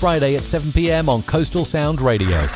[0.10, 2.49] Friday at 7 pm on Coastal Sound Radio.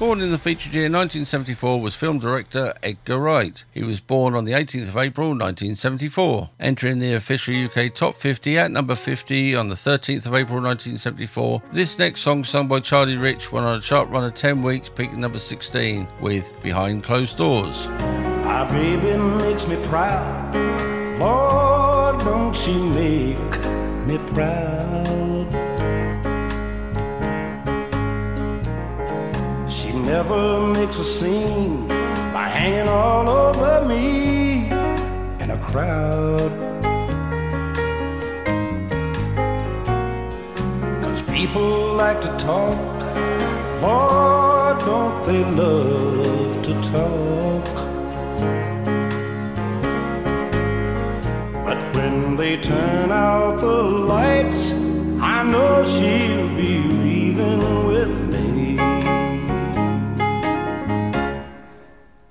[0.00, 3.64] Born in the featured year 1974 was film director Edgar Wright.
[3.72, 8.58] He was born on the 18th of April 1974, entering the official UK Top 50
[8.58, 11.62] at number 50 on the 13th of April 1974.
[11.70, 14.88] This next song, sung by Charlie Rich, went on a chart run of 10 weeks,
[14.88, 17.88] peaking number 16 with Behind Closed Doors.
[17.88, 20.56] My baby makes me proud.
[21.20, 24.95] Lord, don't she make me proud?
[30.06, 31.88] Never makes a scene
[32.32, 34.68] by hanging all over me
[35.42, 36.52] in a crowd.
[41.02, 42.96] Cause people like to talk.
[43.82, 47.74] Lord, don't they love to talk?
[51.66, 54.70] But when they turn out the lights,
[55.20, 58.05] I know she'll be leaving with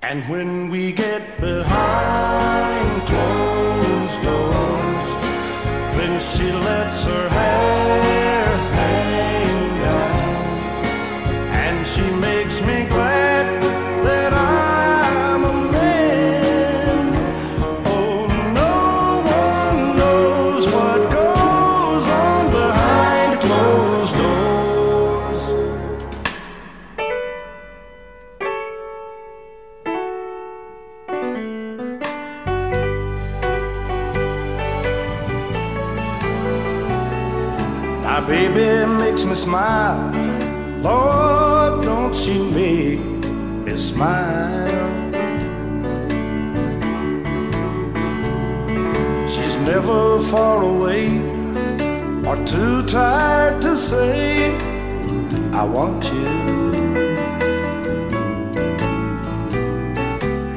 [0.08, 5.12] And when we get behind closed doors,
[5.96, 8.05] when she lets her hair
[50.20, 51.18] far away
[52.26, 54.56] or too tired to say,
[55.52, 56.46] I want you.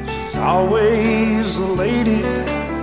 [0.08, 2.22] She's always a lady,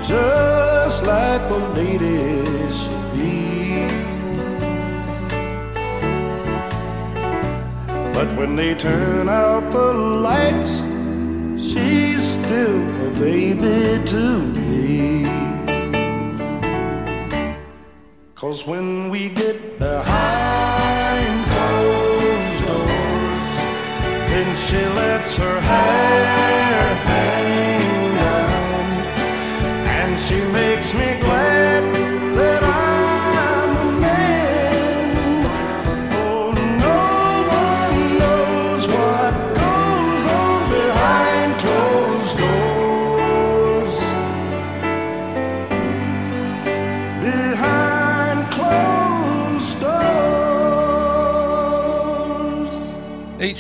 [0.03, 3.87] just like a lady should be.
[8.13, 9.93] But when they turn out the
[10.29, 10.83] lights,
[11.63, 15.46] she's still a baby to me.
[18.47, 23.57] Cause when we get behind closed doors,
[24.31, 26.46] then she lets her hair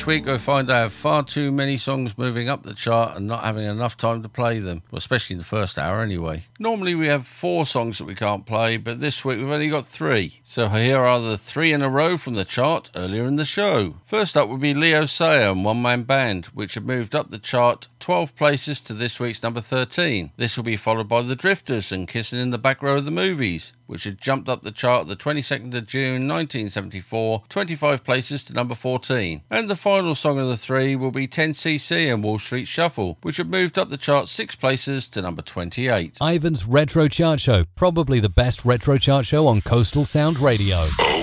[0.06, 3.42] Week I find I have far too many songs moving up the chart and not
[3.42, 6.44] having enough time to play them, well, especially in the first hour anyway.
[6.60, 9.84] Normally we have four songs that we can't play, but this week we've only got
[9.84, 10.42] three.
[10.44, 13.96] So here are the three in a row from the chart earlier in the show.
[14.04, 17.38] First up would be Leo Sayer and One Man Band, which have moved up the
[17.38, 20.30] chart 12 places to this week's number 13.
[20.36, 23.10] This will be followed by The Drifters and Kissing in the Back Row of the
[23.10, 28.54] Movies, which had jumped up the chart the 22nd of June 1974, 25 places to
[28.54, 29.42] number 14.
[29.50, 29.74] And the
[30.14, 33.88] song of the three will be 10cc and Wall Street Shuffle, which have moved up
[33.88, 36.18] the chart six places to number 28.
[36.20, 40.76] Ivan's Retro Chart Show, probably the best retro chart show on Coastal Sound Radio.
[40.76, 41.22] Oh,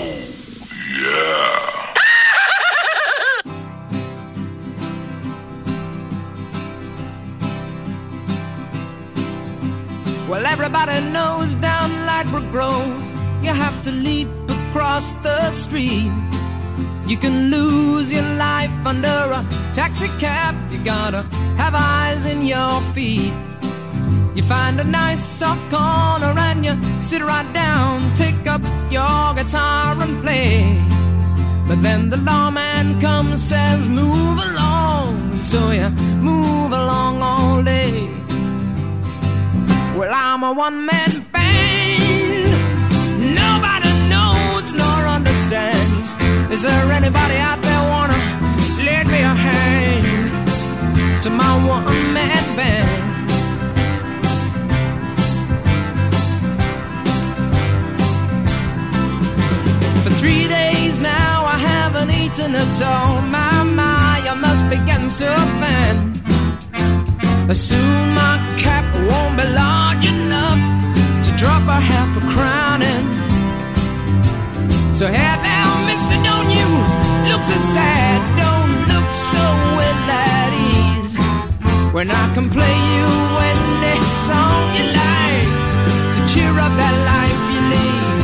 [1.03, 1.69] yeah.
[10.27, 16.11] Well, everybody knows down Ladbroke Grove, you have to leap across the street.
[17.05, 20.55] You can lose your life under a taxi cab.
[20.71, 21.23] You gotta
[21.57, 23.33] have eyes in your feet.
[24.35, 29.95] You find a nice soft corner and you sit right down, take up your guitar
[30.01, 30.81] and play.
[31.67, 35.41] But then the lawman comes, says, Move along.
[35.43, 35.89] So you
[36.21, 38.07] move along all day.
[39.95, 42.51] Well, I'm a one man band.
[43.35, 45.82] Nobody knows nor understands.
[46.51, 48.17] Is there anybody out there wanna
[48.83, 50.43] lend me a hand
[51.23, 53.13] to my one man band?
[60.03, 63.21] For three days now, I haven't eaten at all.
[63.21, 66.13] My, my, I must be getting so thin.
[67.53, 70.59] Soon my cap won't be large enough
[71.23, 73.12] to drop a half a crown in.
[75.03, 76.69] So hey there, mister, don't you
[77.27, 79.43] look so sad, don't look so
[79.75, 81.19] well at ease.
[81.91, 83.09] When I can play you
[83.51, 85.47] any song you like
[86.15, 88.15] to cheer up that life you lead.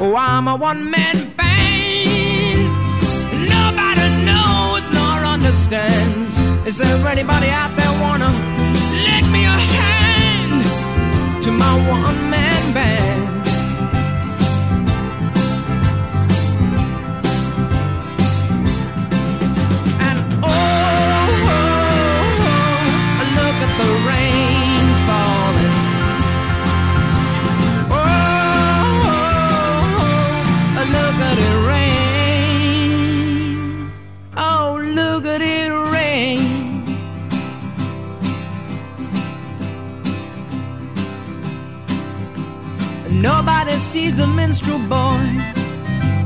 [0.00, 2.72] Oh, I'm a one-man band.
[3.44, 6.38] Nobody knows nor understands.
[6.66, 8.32] Is there anybody out there wanna
[9.04, 10.62] lend me a hand
[11.42, 12.31] to my one-man
[44.10, 45.22] the minstrel boy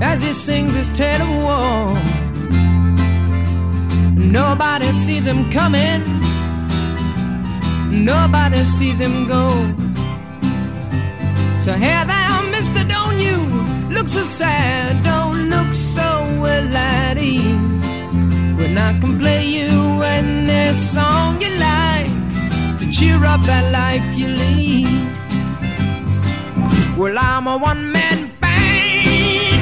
[0.00, 1.94] as he sings his tale of war.
[4.14, 6.02] Nobody sees him coming,
[8.04, 9.48] nobody sees him go.
[11.60, 13.36] So here thou, mister, don't you
[13.94, 16.08] look so sad, don't look so
[16.40, 17.84] well at ease.
[18.58, 24.28] When I can play you any song you like to cheer up that life you
[24.28, 25.25] lead.
[26.96, 29.60] Well, I'm a one man band.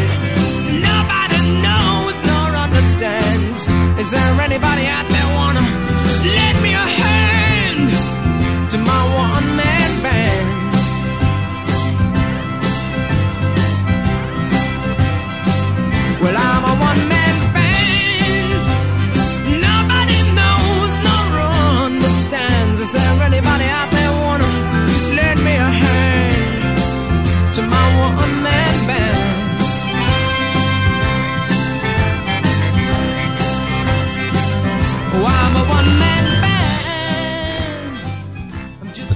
[0.89, 3.66] Nobody knows nor understands.
[3.98, 5.66] Is there anybody out there wanna
[6.36, 7.89] lend me a hand
[8.70, 10.47] to my one man band?
[16.23, 18.62] Well, I'm a one man band.
[19.69, 21.27] Nobody knows nor
[21.82, 22.81] understands.
[22.81, 23.94] Is there anybody out there?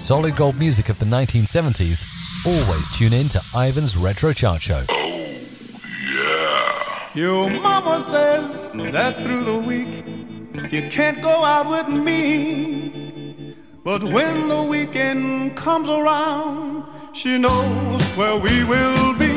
[0.09, 4.87] solid gold music of the 1970s, always tune in to Ivan's Retro Chart Show.
[4.91, 5.79] Oh,
[6.17, 7.11] yeah.
[7.13, 10.07] Your mama says that through the week
[10.73, 13.55] you can't go out with me.
[13.85, 19.28] But when the weekend comes around, she knows where we will be.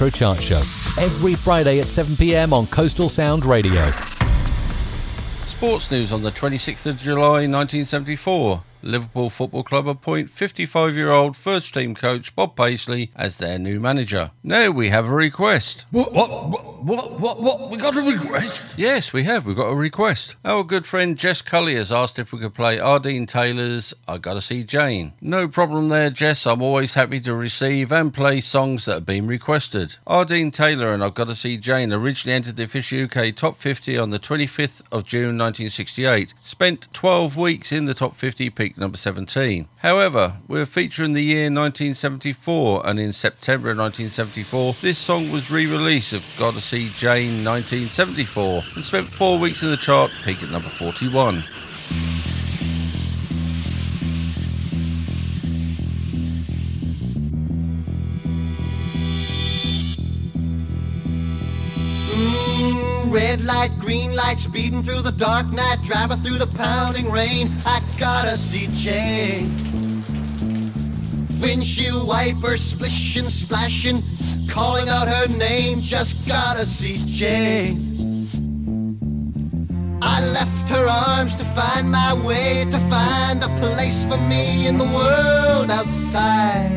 [0.00, 1.02] Retro Chart Show.
[1.02, 3.90] Every Friday at 7pm on Coastal Sound Radio.
[5.42, 8.62] Sports news on the 26th of July 1974.
[8.82, 13.80] Liverpool Football Club appoint 55 year old first team coach Bob Paisley as their new
[13.80, 14.30] manager.
[14.44, 15.86] Now we have a request.
[15.90, 17.70] What, what, what, what, what, what?
[17.70, 18.78] We got a request?
[18.78, 19.44] Yes, we have.
[19.44, 20.36] We've got a request.
[20.44, 23.00] Our good friend Jess Cully has asked if we could play R.
[23.00, 25.12] Dean Taylor's I Gotta See Jane.
[25.20, 26.46] No problem there, Jess.
[26.46, 29.96] I'm always happy to receive and play songs that have been requested.
[30.06, 30.24] R.
[30.24, 34.10] Dean Taylor and I've Gotta See Jane originally entered the official UK Top 50 on
[34.10, 36.34] the 25th of June 1968.
[36.42, 39.68] Spent 12 weeks in the Top 50, peaked number 17.
[39.78, 46.24] However, we're featuring the year 1974, and in September 1974, this song was re-released of
[46.36, 51.42] Gotta See Jane 1974 and spent four weeks in the chart, peak at number 41.
[62.12, 67.50] Mm, red light, green light, speeding through the dark night, driving through the pounding rain.
[67.66, 69.97] I gotta see Jane.
[71.40, 74.02] Windshield wipers splishing, splashing,
[74.48, 75.80] calling out her name.
[75.80, 77.78] Just gotta see Jane.
[80.02, 84.78] I left her arms to find my way, to find a place for me in
[84.78, 86.72] the world outside.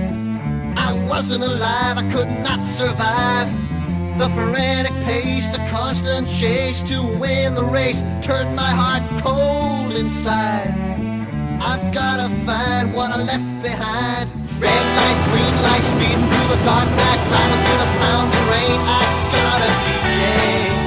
[0.77, 3.49] I wasn't alive, I could not survive.
[4.17, 10.73] The frantic pace, the constant chase to win the race turned my heart cold inside.
[11.61, 14.29] I've gotta find what I left behind.
[14.61, 18.77] Red light, green light, speeding through the dark night, driving through the pounding rain.
[18.85, 19.01] I
[19.33, 20.77] gotta see Jane.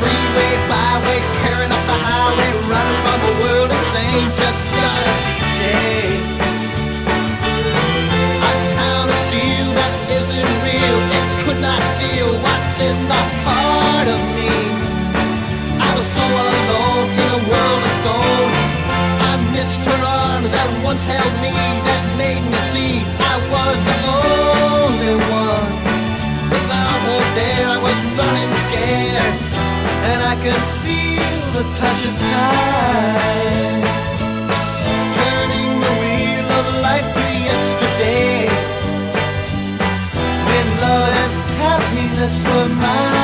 [0.00, 4.24] Freeway, byway, tearing up the highway, running from the world insane.
[4.40, 6.24] Just gotta see Jane.
[8.40, 10.98] A town of steel that isn't real.
[11.18, 14.48] It could not feel what's in the heart of me.
[15.76, 18.52] I was so alone in a world of stone.
[19.28, 20.00] I missed her
[20.92, 21.48] once held me,
[21.88, 23.00] that made me see
[23.32, 25.72] I was the only one.
[26.52, 29.36] Without her there, I was running scared,
[30.10, 33.82] and I could feel the touch of time.
[35.16, 38.52] Turning the wheel of life to yesterday
[40.46, 43.21] when love and happiness were mine.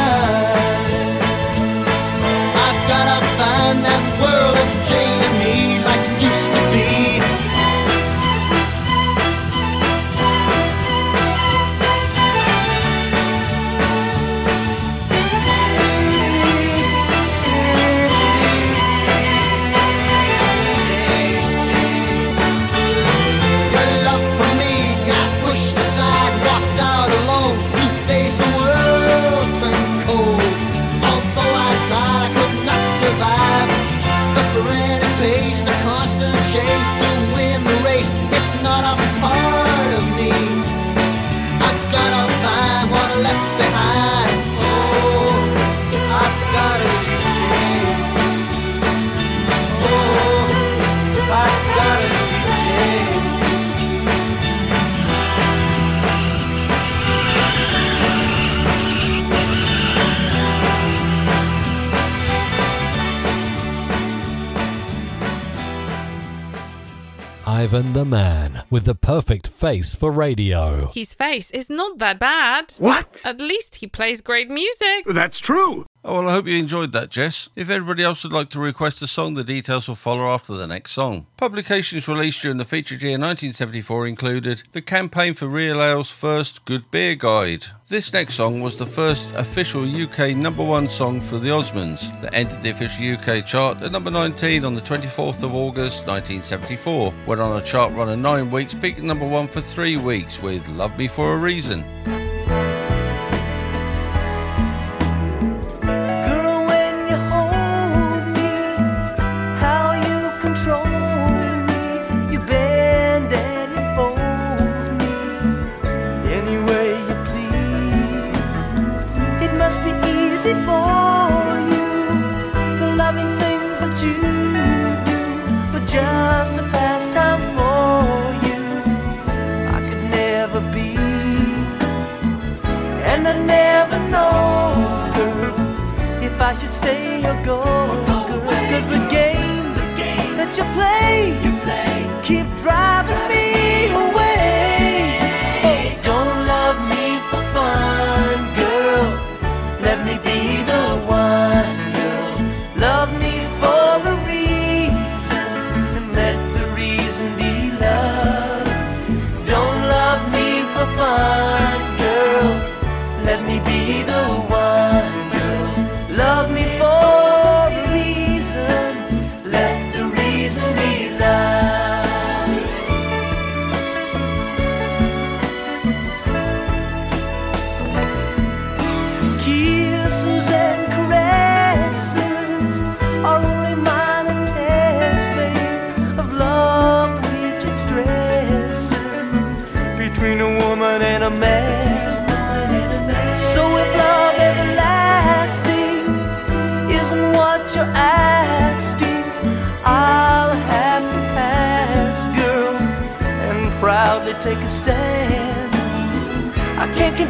[69.68, 70.90] Face for radio.
[70.94, 72.72] His face is not that bad.
[72.78, 73.22] What?
[73.26, 75.04] At least he plays great music.
[75.06, 75.84] That's true.
[76.08, 77.50] Oh, well, I hope you enjoyed that, Jess.
[77.54, 80.66] If anybody else would like to request a song, the details will follow after the
[80.66, 81.26] next song.
[81.36, 86.90] Publications released during the featured year 1974 included the campaign for Real Ale's first Good
[86.90, 87.66] Beer Guide.
[87.90, 92.32] This next song was the first official UK number one song for the Osmonds that
[92.32, 97.12] entered the official UK chart at number 19 on the 24th of August 1974.
[97.26, 100.40] Went on a chart run of nine weeks, peaked at number one for three weeks
[100.40, 101.84] with Love Me For A Reason.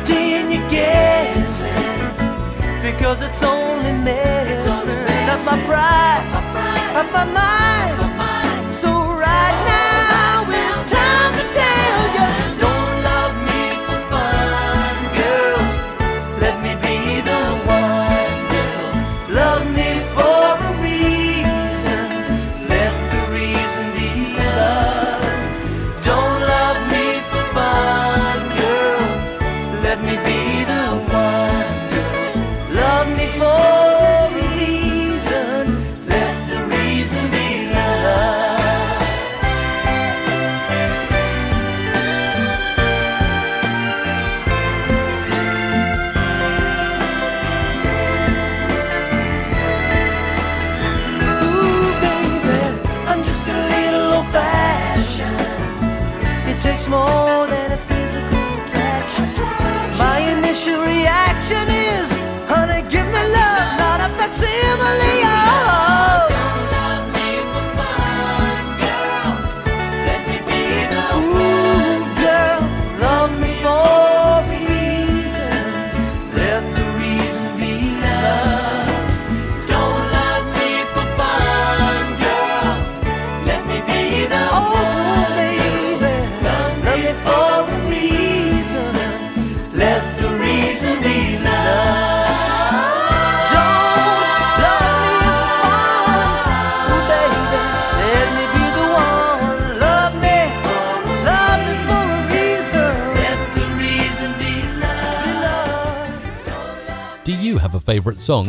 [0.09, 1.74] Can't continue guessing
[2.82, 5.05] because it's only medicine.
[5.26, 7.68] Not my pride, not my mind.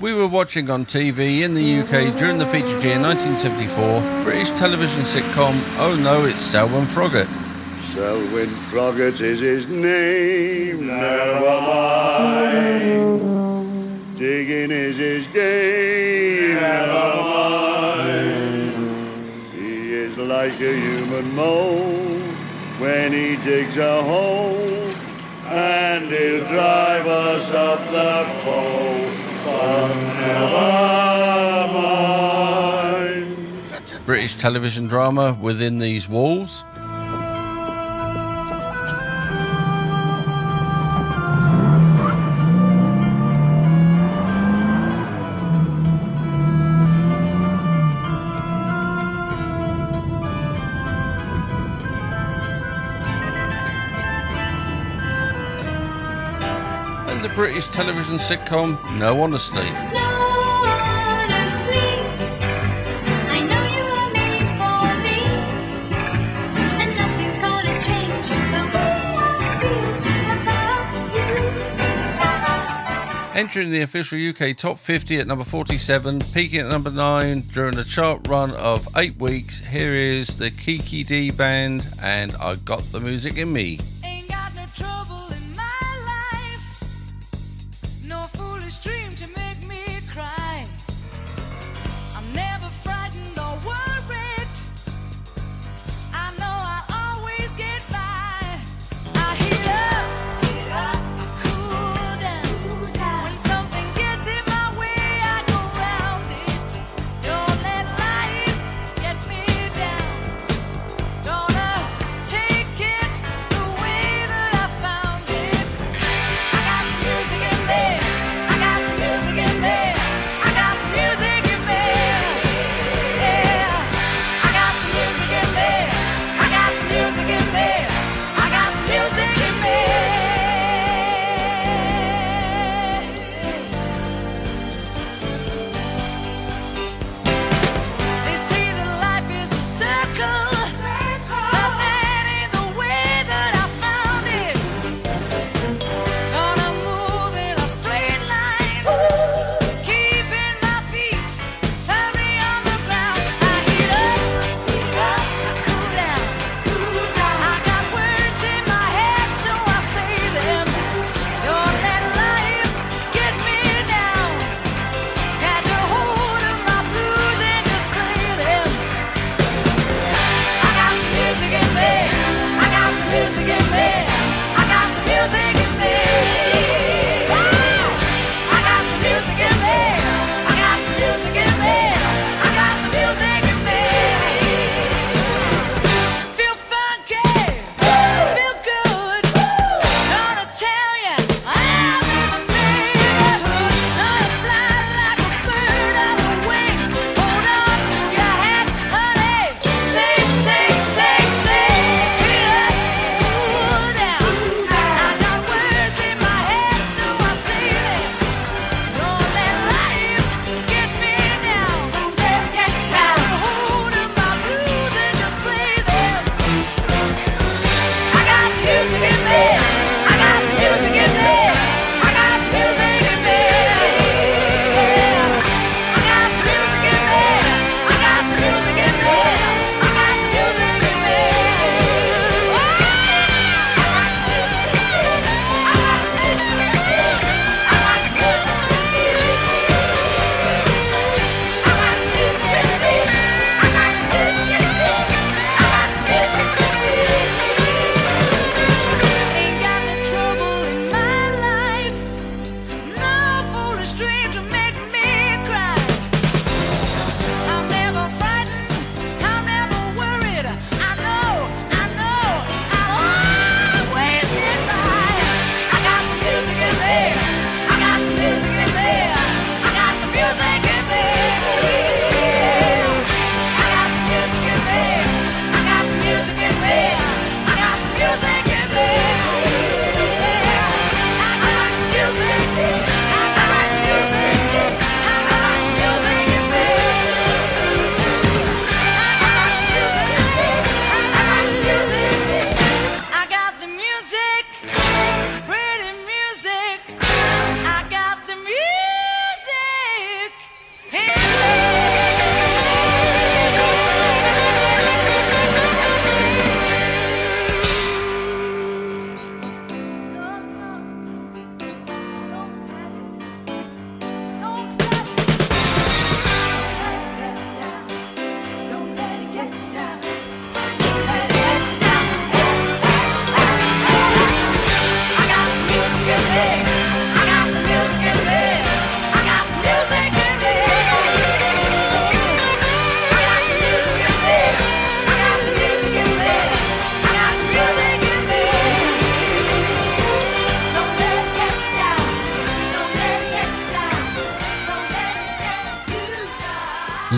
[0.00, 5.02] We were watching on TV in the UK during the feature year 1974 British television
[5.02, 7.28] sitcom Oh No, It's Selwyn Froggatt.
[7.82, 11.60] Selwyn Froggatt is his name, never
[12.40, 12.96] mind.
[14.16, 18.72] Digging is his game, never mind.
[19.52, 22.20] He is like a human mole
[22.78, 24.90] when he digs a hole,
[25.44, 29.19] and he'll drive us up the pole.
[34.04, 36.64] British television drama within these walls.
[57.40, 59.64] British television sitcom No Honestly.
[73.34, 77.84] Entering the official UK top 50 at number 47, peaking at number 9 during a
[77.84, 83.00] chart run of 8 weeks, here is the Kiki Dee Band and I Got the
[83.00, 83.78] Music in Me.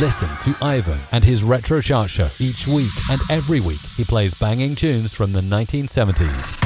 [0.02, 4.34] Listen to Ivan and his Retro Chart Show each week and every week he plays
[4.34, 6.56] banging tunes from the 1970s.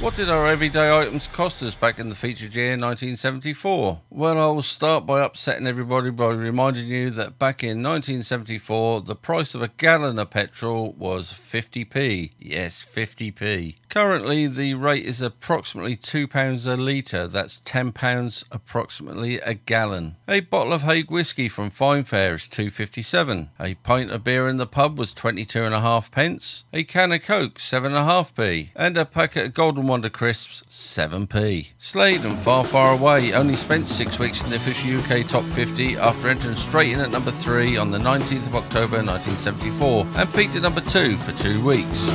[0.00, 4.00] What did our everyday items cost us back in the featured year 1974?
[4.08, 9.14] Well, I will start by upsetting everybody by reminding you that back in 1974, the
[9.14, 12.32] price of a gallon of petrol was 50p.
[12.38, 13.76] Yes, 50p.
[13.88, 17.26] Currently, the rate is approximately £2 a litre.
[17.26, 20.16] That's £10 approximately a gallon.
[20.28, 23.48] A bottle of Haig whiskey from Fine Fare is 2.57.
[23.58, 26.64] A pint of beer in the pub was 22 and a half pence.
[26.72, 28.70] A can of Coke, 7.5p.
[28.74, 31.72] And a packet of Golden Wonder crisps, 7p.
[31.78, 35.96] Slade and Far Far Away only spent six weeks in the official UK Top 50
[35.96, 40.56] after entering straight in at number 3 on the 19th of October 1974 and peaked
[40.56, 42.10] at number 2 for two weeks.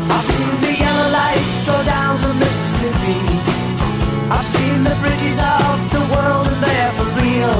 [1.63, 3.21] Go down the Mississippi.
[4.33, 7.57] I've seen the bridges of the world and they're for real.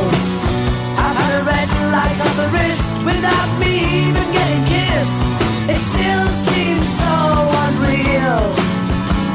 [0.98, 3.73] I've had a red light on the wrist without me
[4.07, 5.22] even getting kissed.
[5.69, 7.15] It still seems so
[7.65, 8.41] unreal.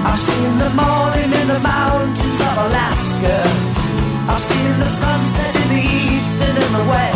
[0.09, 3.39] I've seen the morning in the mountains of Alaska.
[4.29, 7.16] I've seen the sunset in the east and in the west.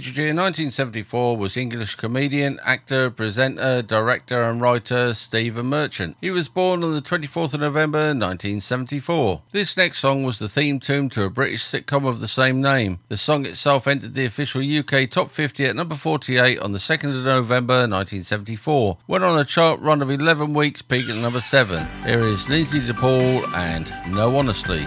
[0.00, 6.16] featured year 1974 was English comedian, actor, presenter, director and writer Stephen Merchant.
[6.22, 9.42] He was born on the 24th of November 1974.
[9.52, 13.00] This next song was the theme tune to a British sitcom of the same name.
[13.10, 17.10] The song itself entered the official UK Top 50 at number 48 on the 2nd
[17.10, 18.96] of November 1974.
[19.06, 21.86] Went on a chart run of 11 weeks, peaking at number 7.
[22.06, 24.86] Here is Lynsey de Paul and No Honestly.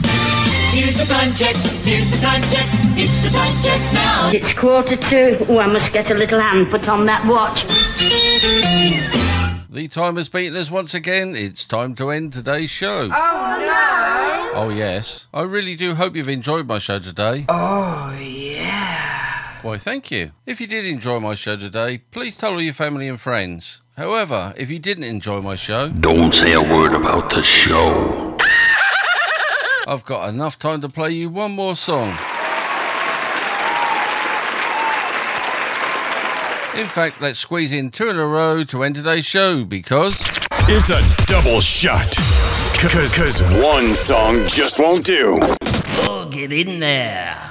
[0.71, 1.55] Here's the time check.
[1.83, 2.65] Here's the time check.
[2.97, 4.31] It's the time check now.
[4.33, 5.45] It's quarter to.
[5.49, 7.65] Oh, I must get a little hand put on that watch.
[9.69, 11.33] The time has beaten us once again.
[11.35, 13.09] It's time to end today's show.
[13.13, 14.51] Oh no!
[14.61, 15.27] Oh, yes.
[15.33, 17.45] I really do hope you've enjoyed my show today.
[17.49, 19.59] Oh yeah!
[19.63, 20.31] Why, thank you.
[20.45, 23.81] If you did enjoy my show today, please tell all your family and friends.
[23.97, 28.30] However, if you didn't enjoy my show, Don't say a word about the show.
[29.87, 32.09] I've got enough time to play you one more song.
[36.79, 40.21] In fact, let's squeeze in two in a row to end today's show because.
[40.67, 42.15] It's a double shot.
[42.79, 45.39] Cause, cause one song just won't do.
[45.41, 47.50] Oh, get in there.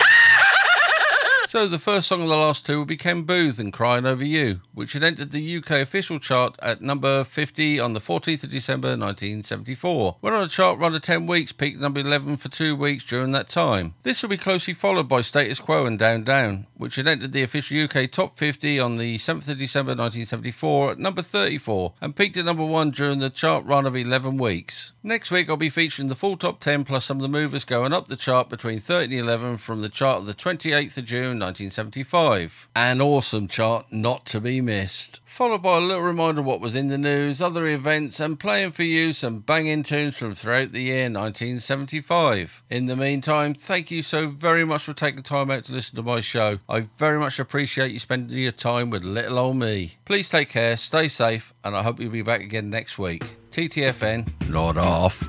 [1.51, 4.25] So the first song of the last two will be Ken Boothe and Crying Over
[4.25, 8.53] You, which had entered the UK official chart at number 50 on the 14th of
[8.53, 10.19] December 1974.
[10.23, 13.33] Went on a chart run of 10 weeks, peaked number 11 for two weeks during
[13.33, 13.95] that time.
[14.05, 17.43] This will be closely followed by Status Quo and Down Down, which had entered the
[17.43, 22.37] official UK top 50 on the 7th of December 1974 at number 34 and peaked
[22.37, 24.93] at number 1 during the chart run of 11 weeks.
[25.03, 27.93] Next week I'll be featuring the full top 10 plus some of the movers going
[27.93, 31.40] up the chart between 30 and 11 from the chart of the 28th of June
[31.41, 32.69] 1975.
[32.77, 35.21] An awesome chart not to be missed.
[35.27, 38.73] Followed by a little reminder of what was in the news, other events, and playing
[38.73, 42.63] for you some banging tunes from throughout the year 1975.
[42.69, 45.97] In the meantime, thank you so very much for taking the time out to listen
[45.97, 46.59] to my show.
[46.69, 49.93] I very much appreciate you spending your time with little old me.
[50.05, 53.25] Please take care, stay safe, and I hope you'll be back again next week.
[53.51, 55.23] TTFN, Lord off.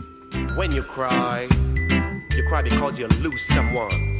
[0.55, 1.47] When you cry,
[2.35, 4.10] you cry because you lose someone,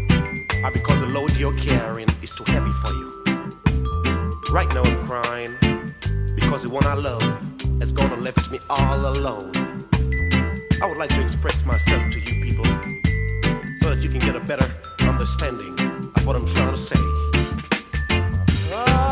[0.63, 3.23] or because the load you're carrying is too heavy for you.
[4.51, 5.57] Right now I'm crying
[6.35, 7.21] because the one I love
[7.79, 9.51] has gone and left me all alone.
[10.81, 12.65] I would like to express myself to you people
[13.81, 14.69] so that you can get a better
[15.01, 15.73] understanding
[16.15, 16.99] of what I'm trying to say.
[18.73, 19.10] Ah,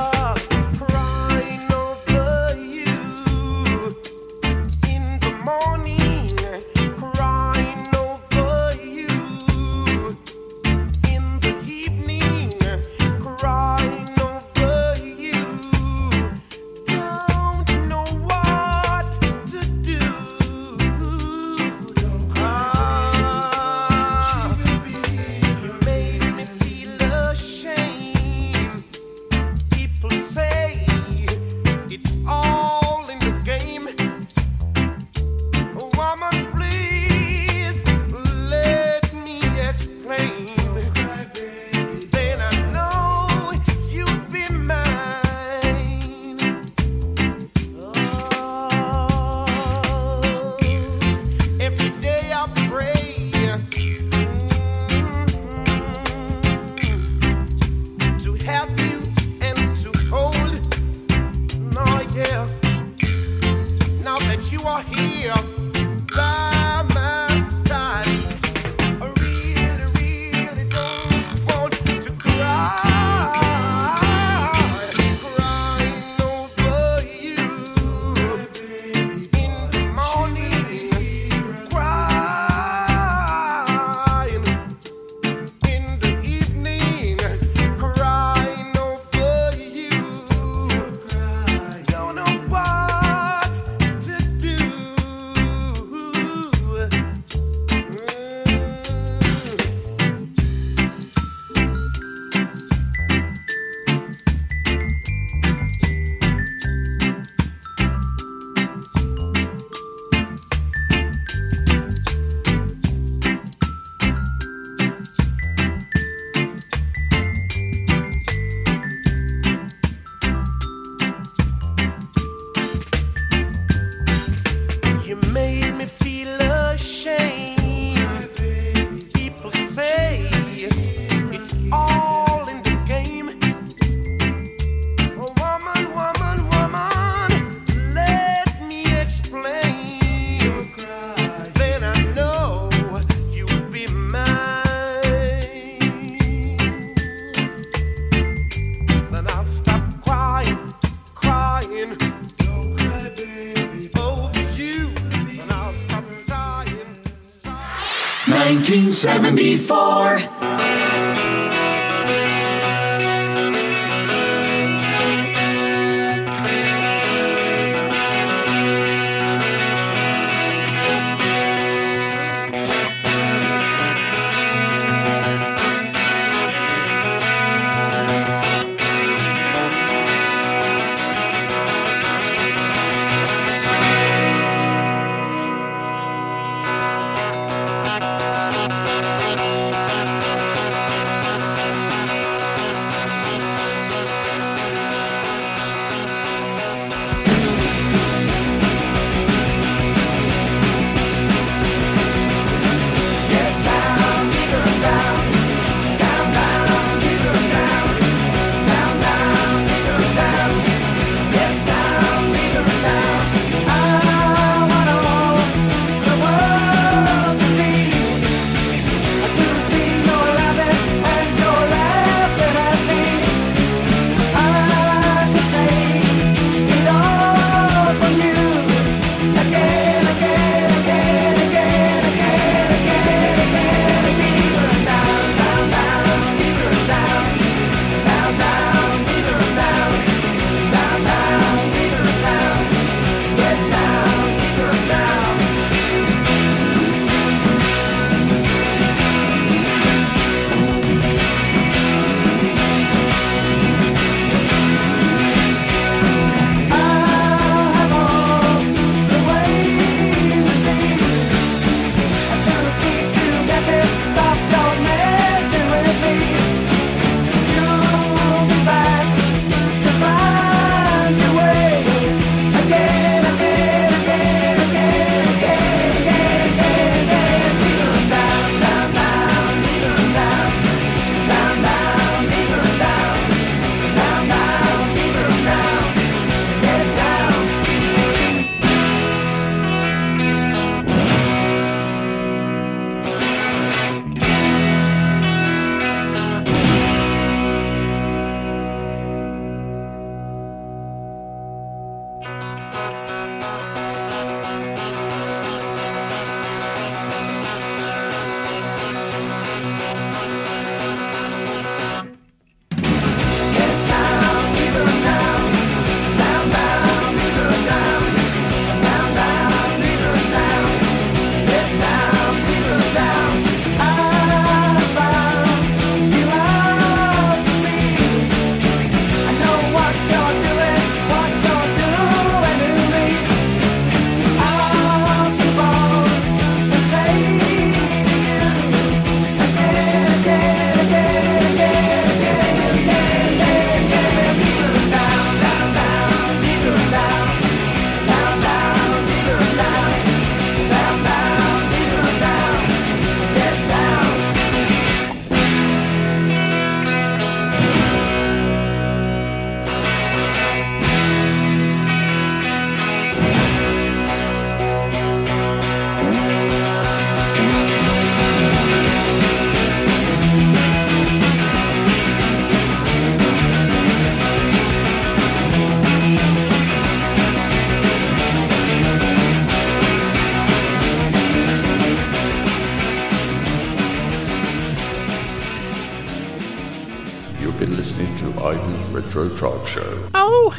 [159.05, 160.28] 1974.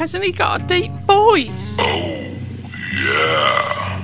[0.01, 1.77] Hasn't he got a deep voice?
[1.79, 2.17] Oh,
[3.05, 3.99] yeah.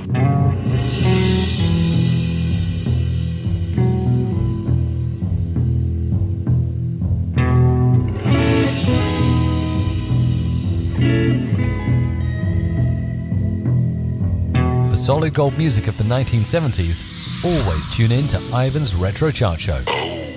[14.88, 19.82] For solid gold music of the 1970s, always tune in to Ivan's Retro Chart Show.
[19.90, 20.37] Oh.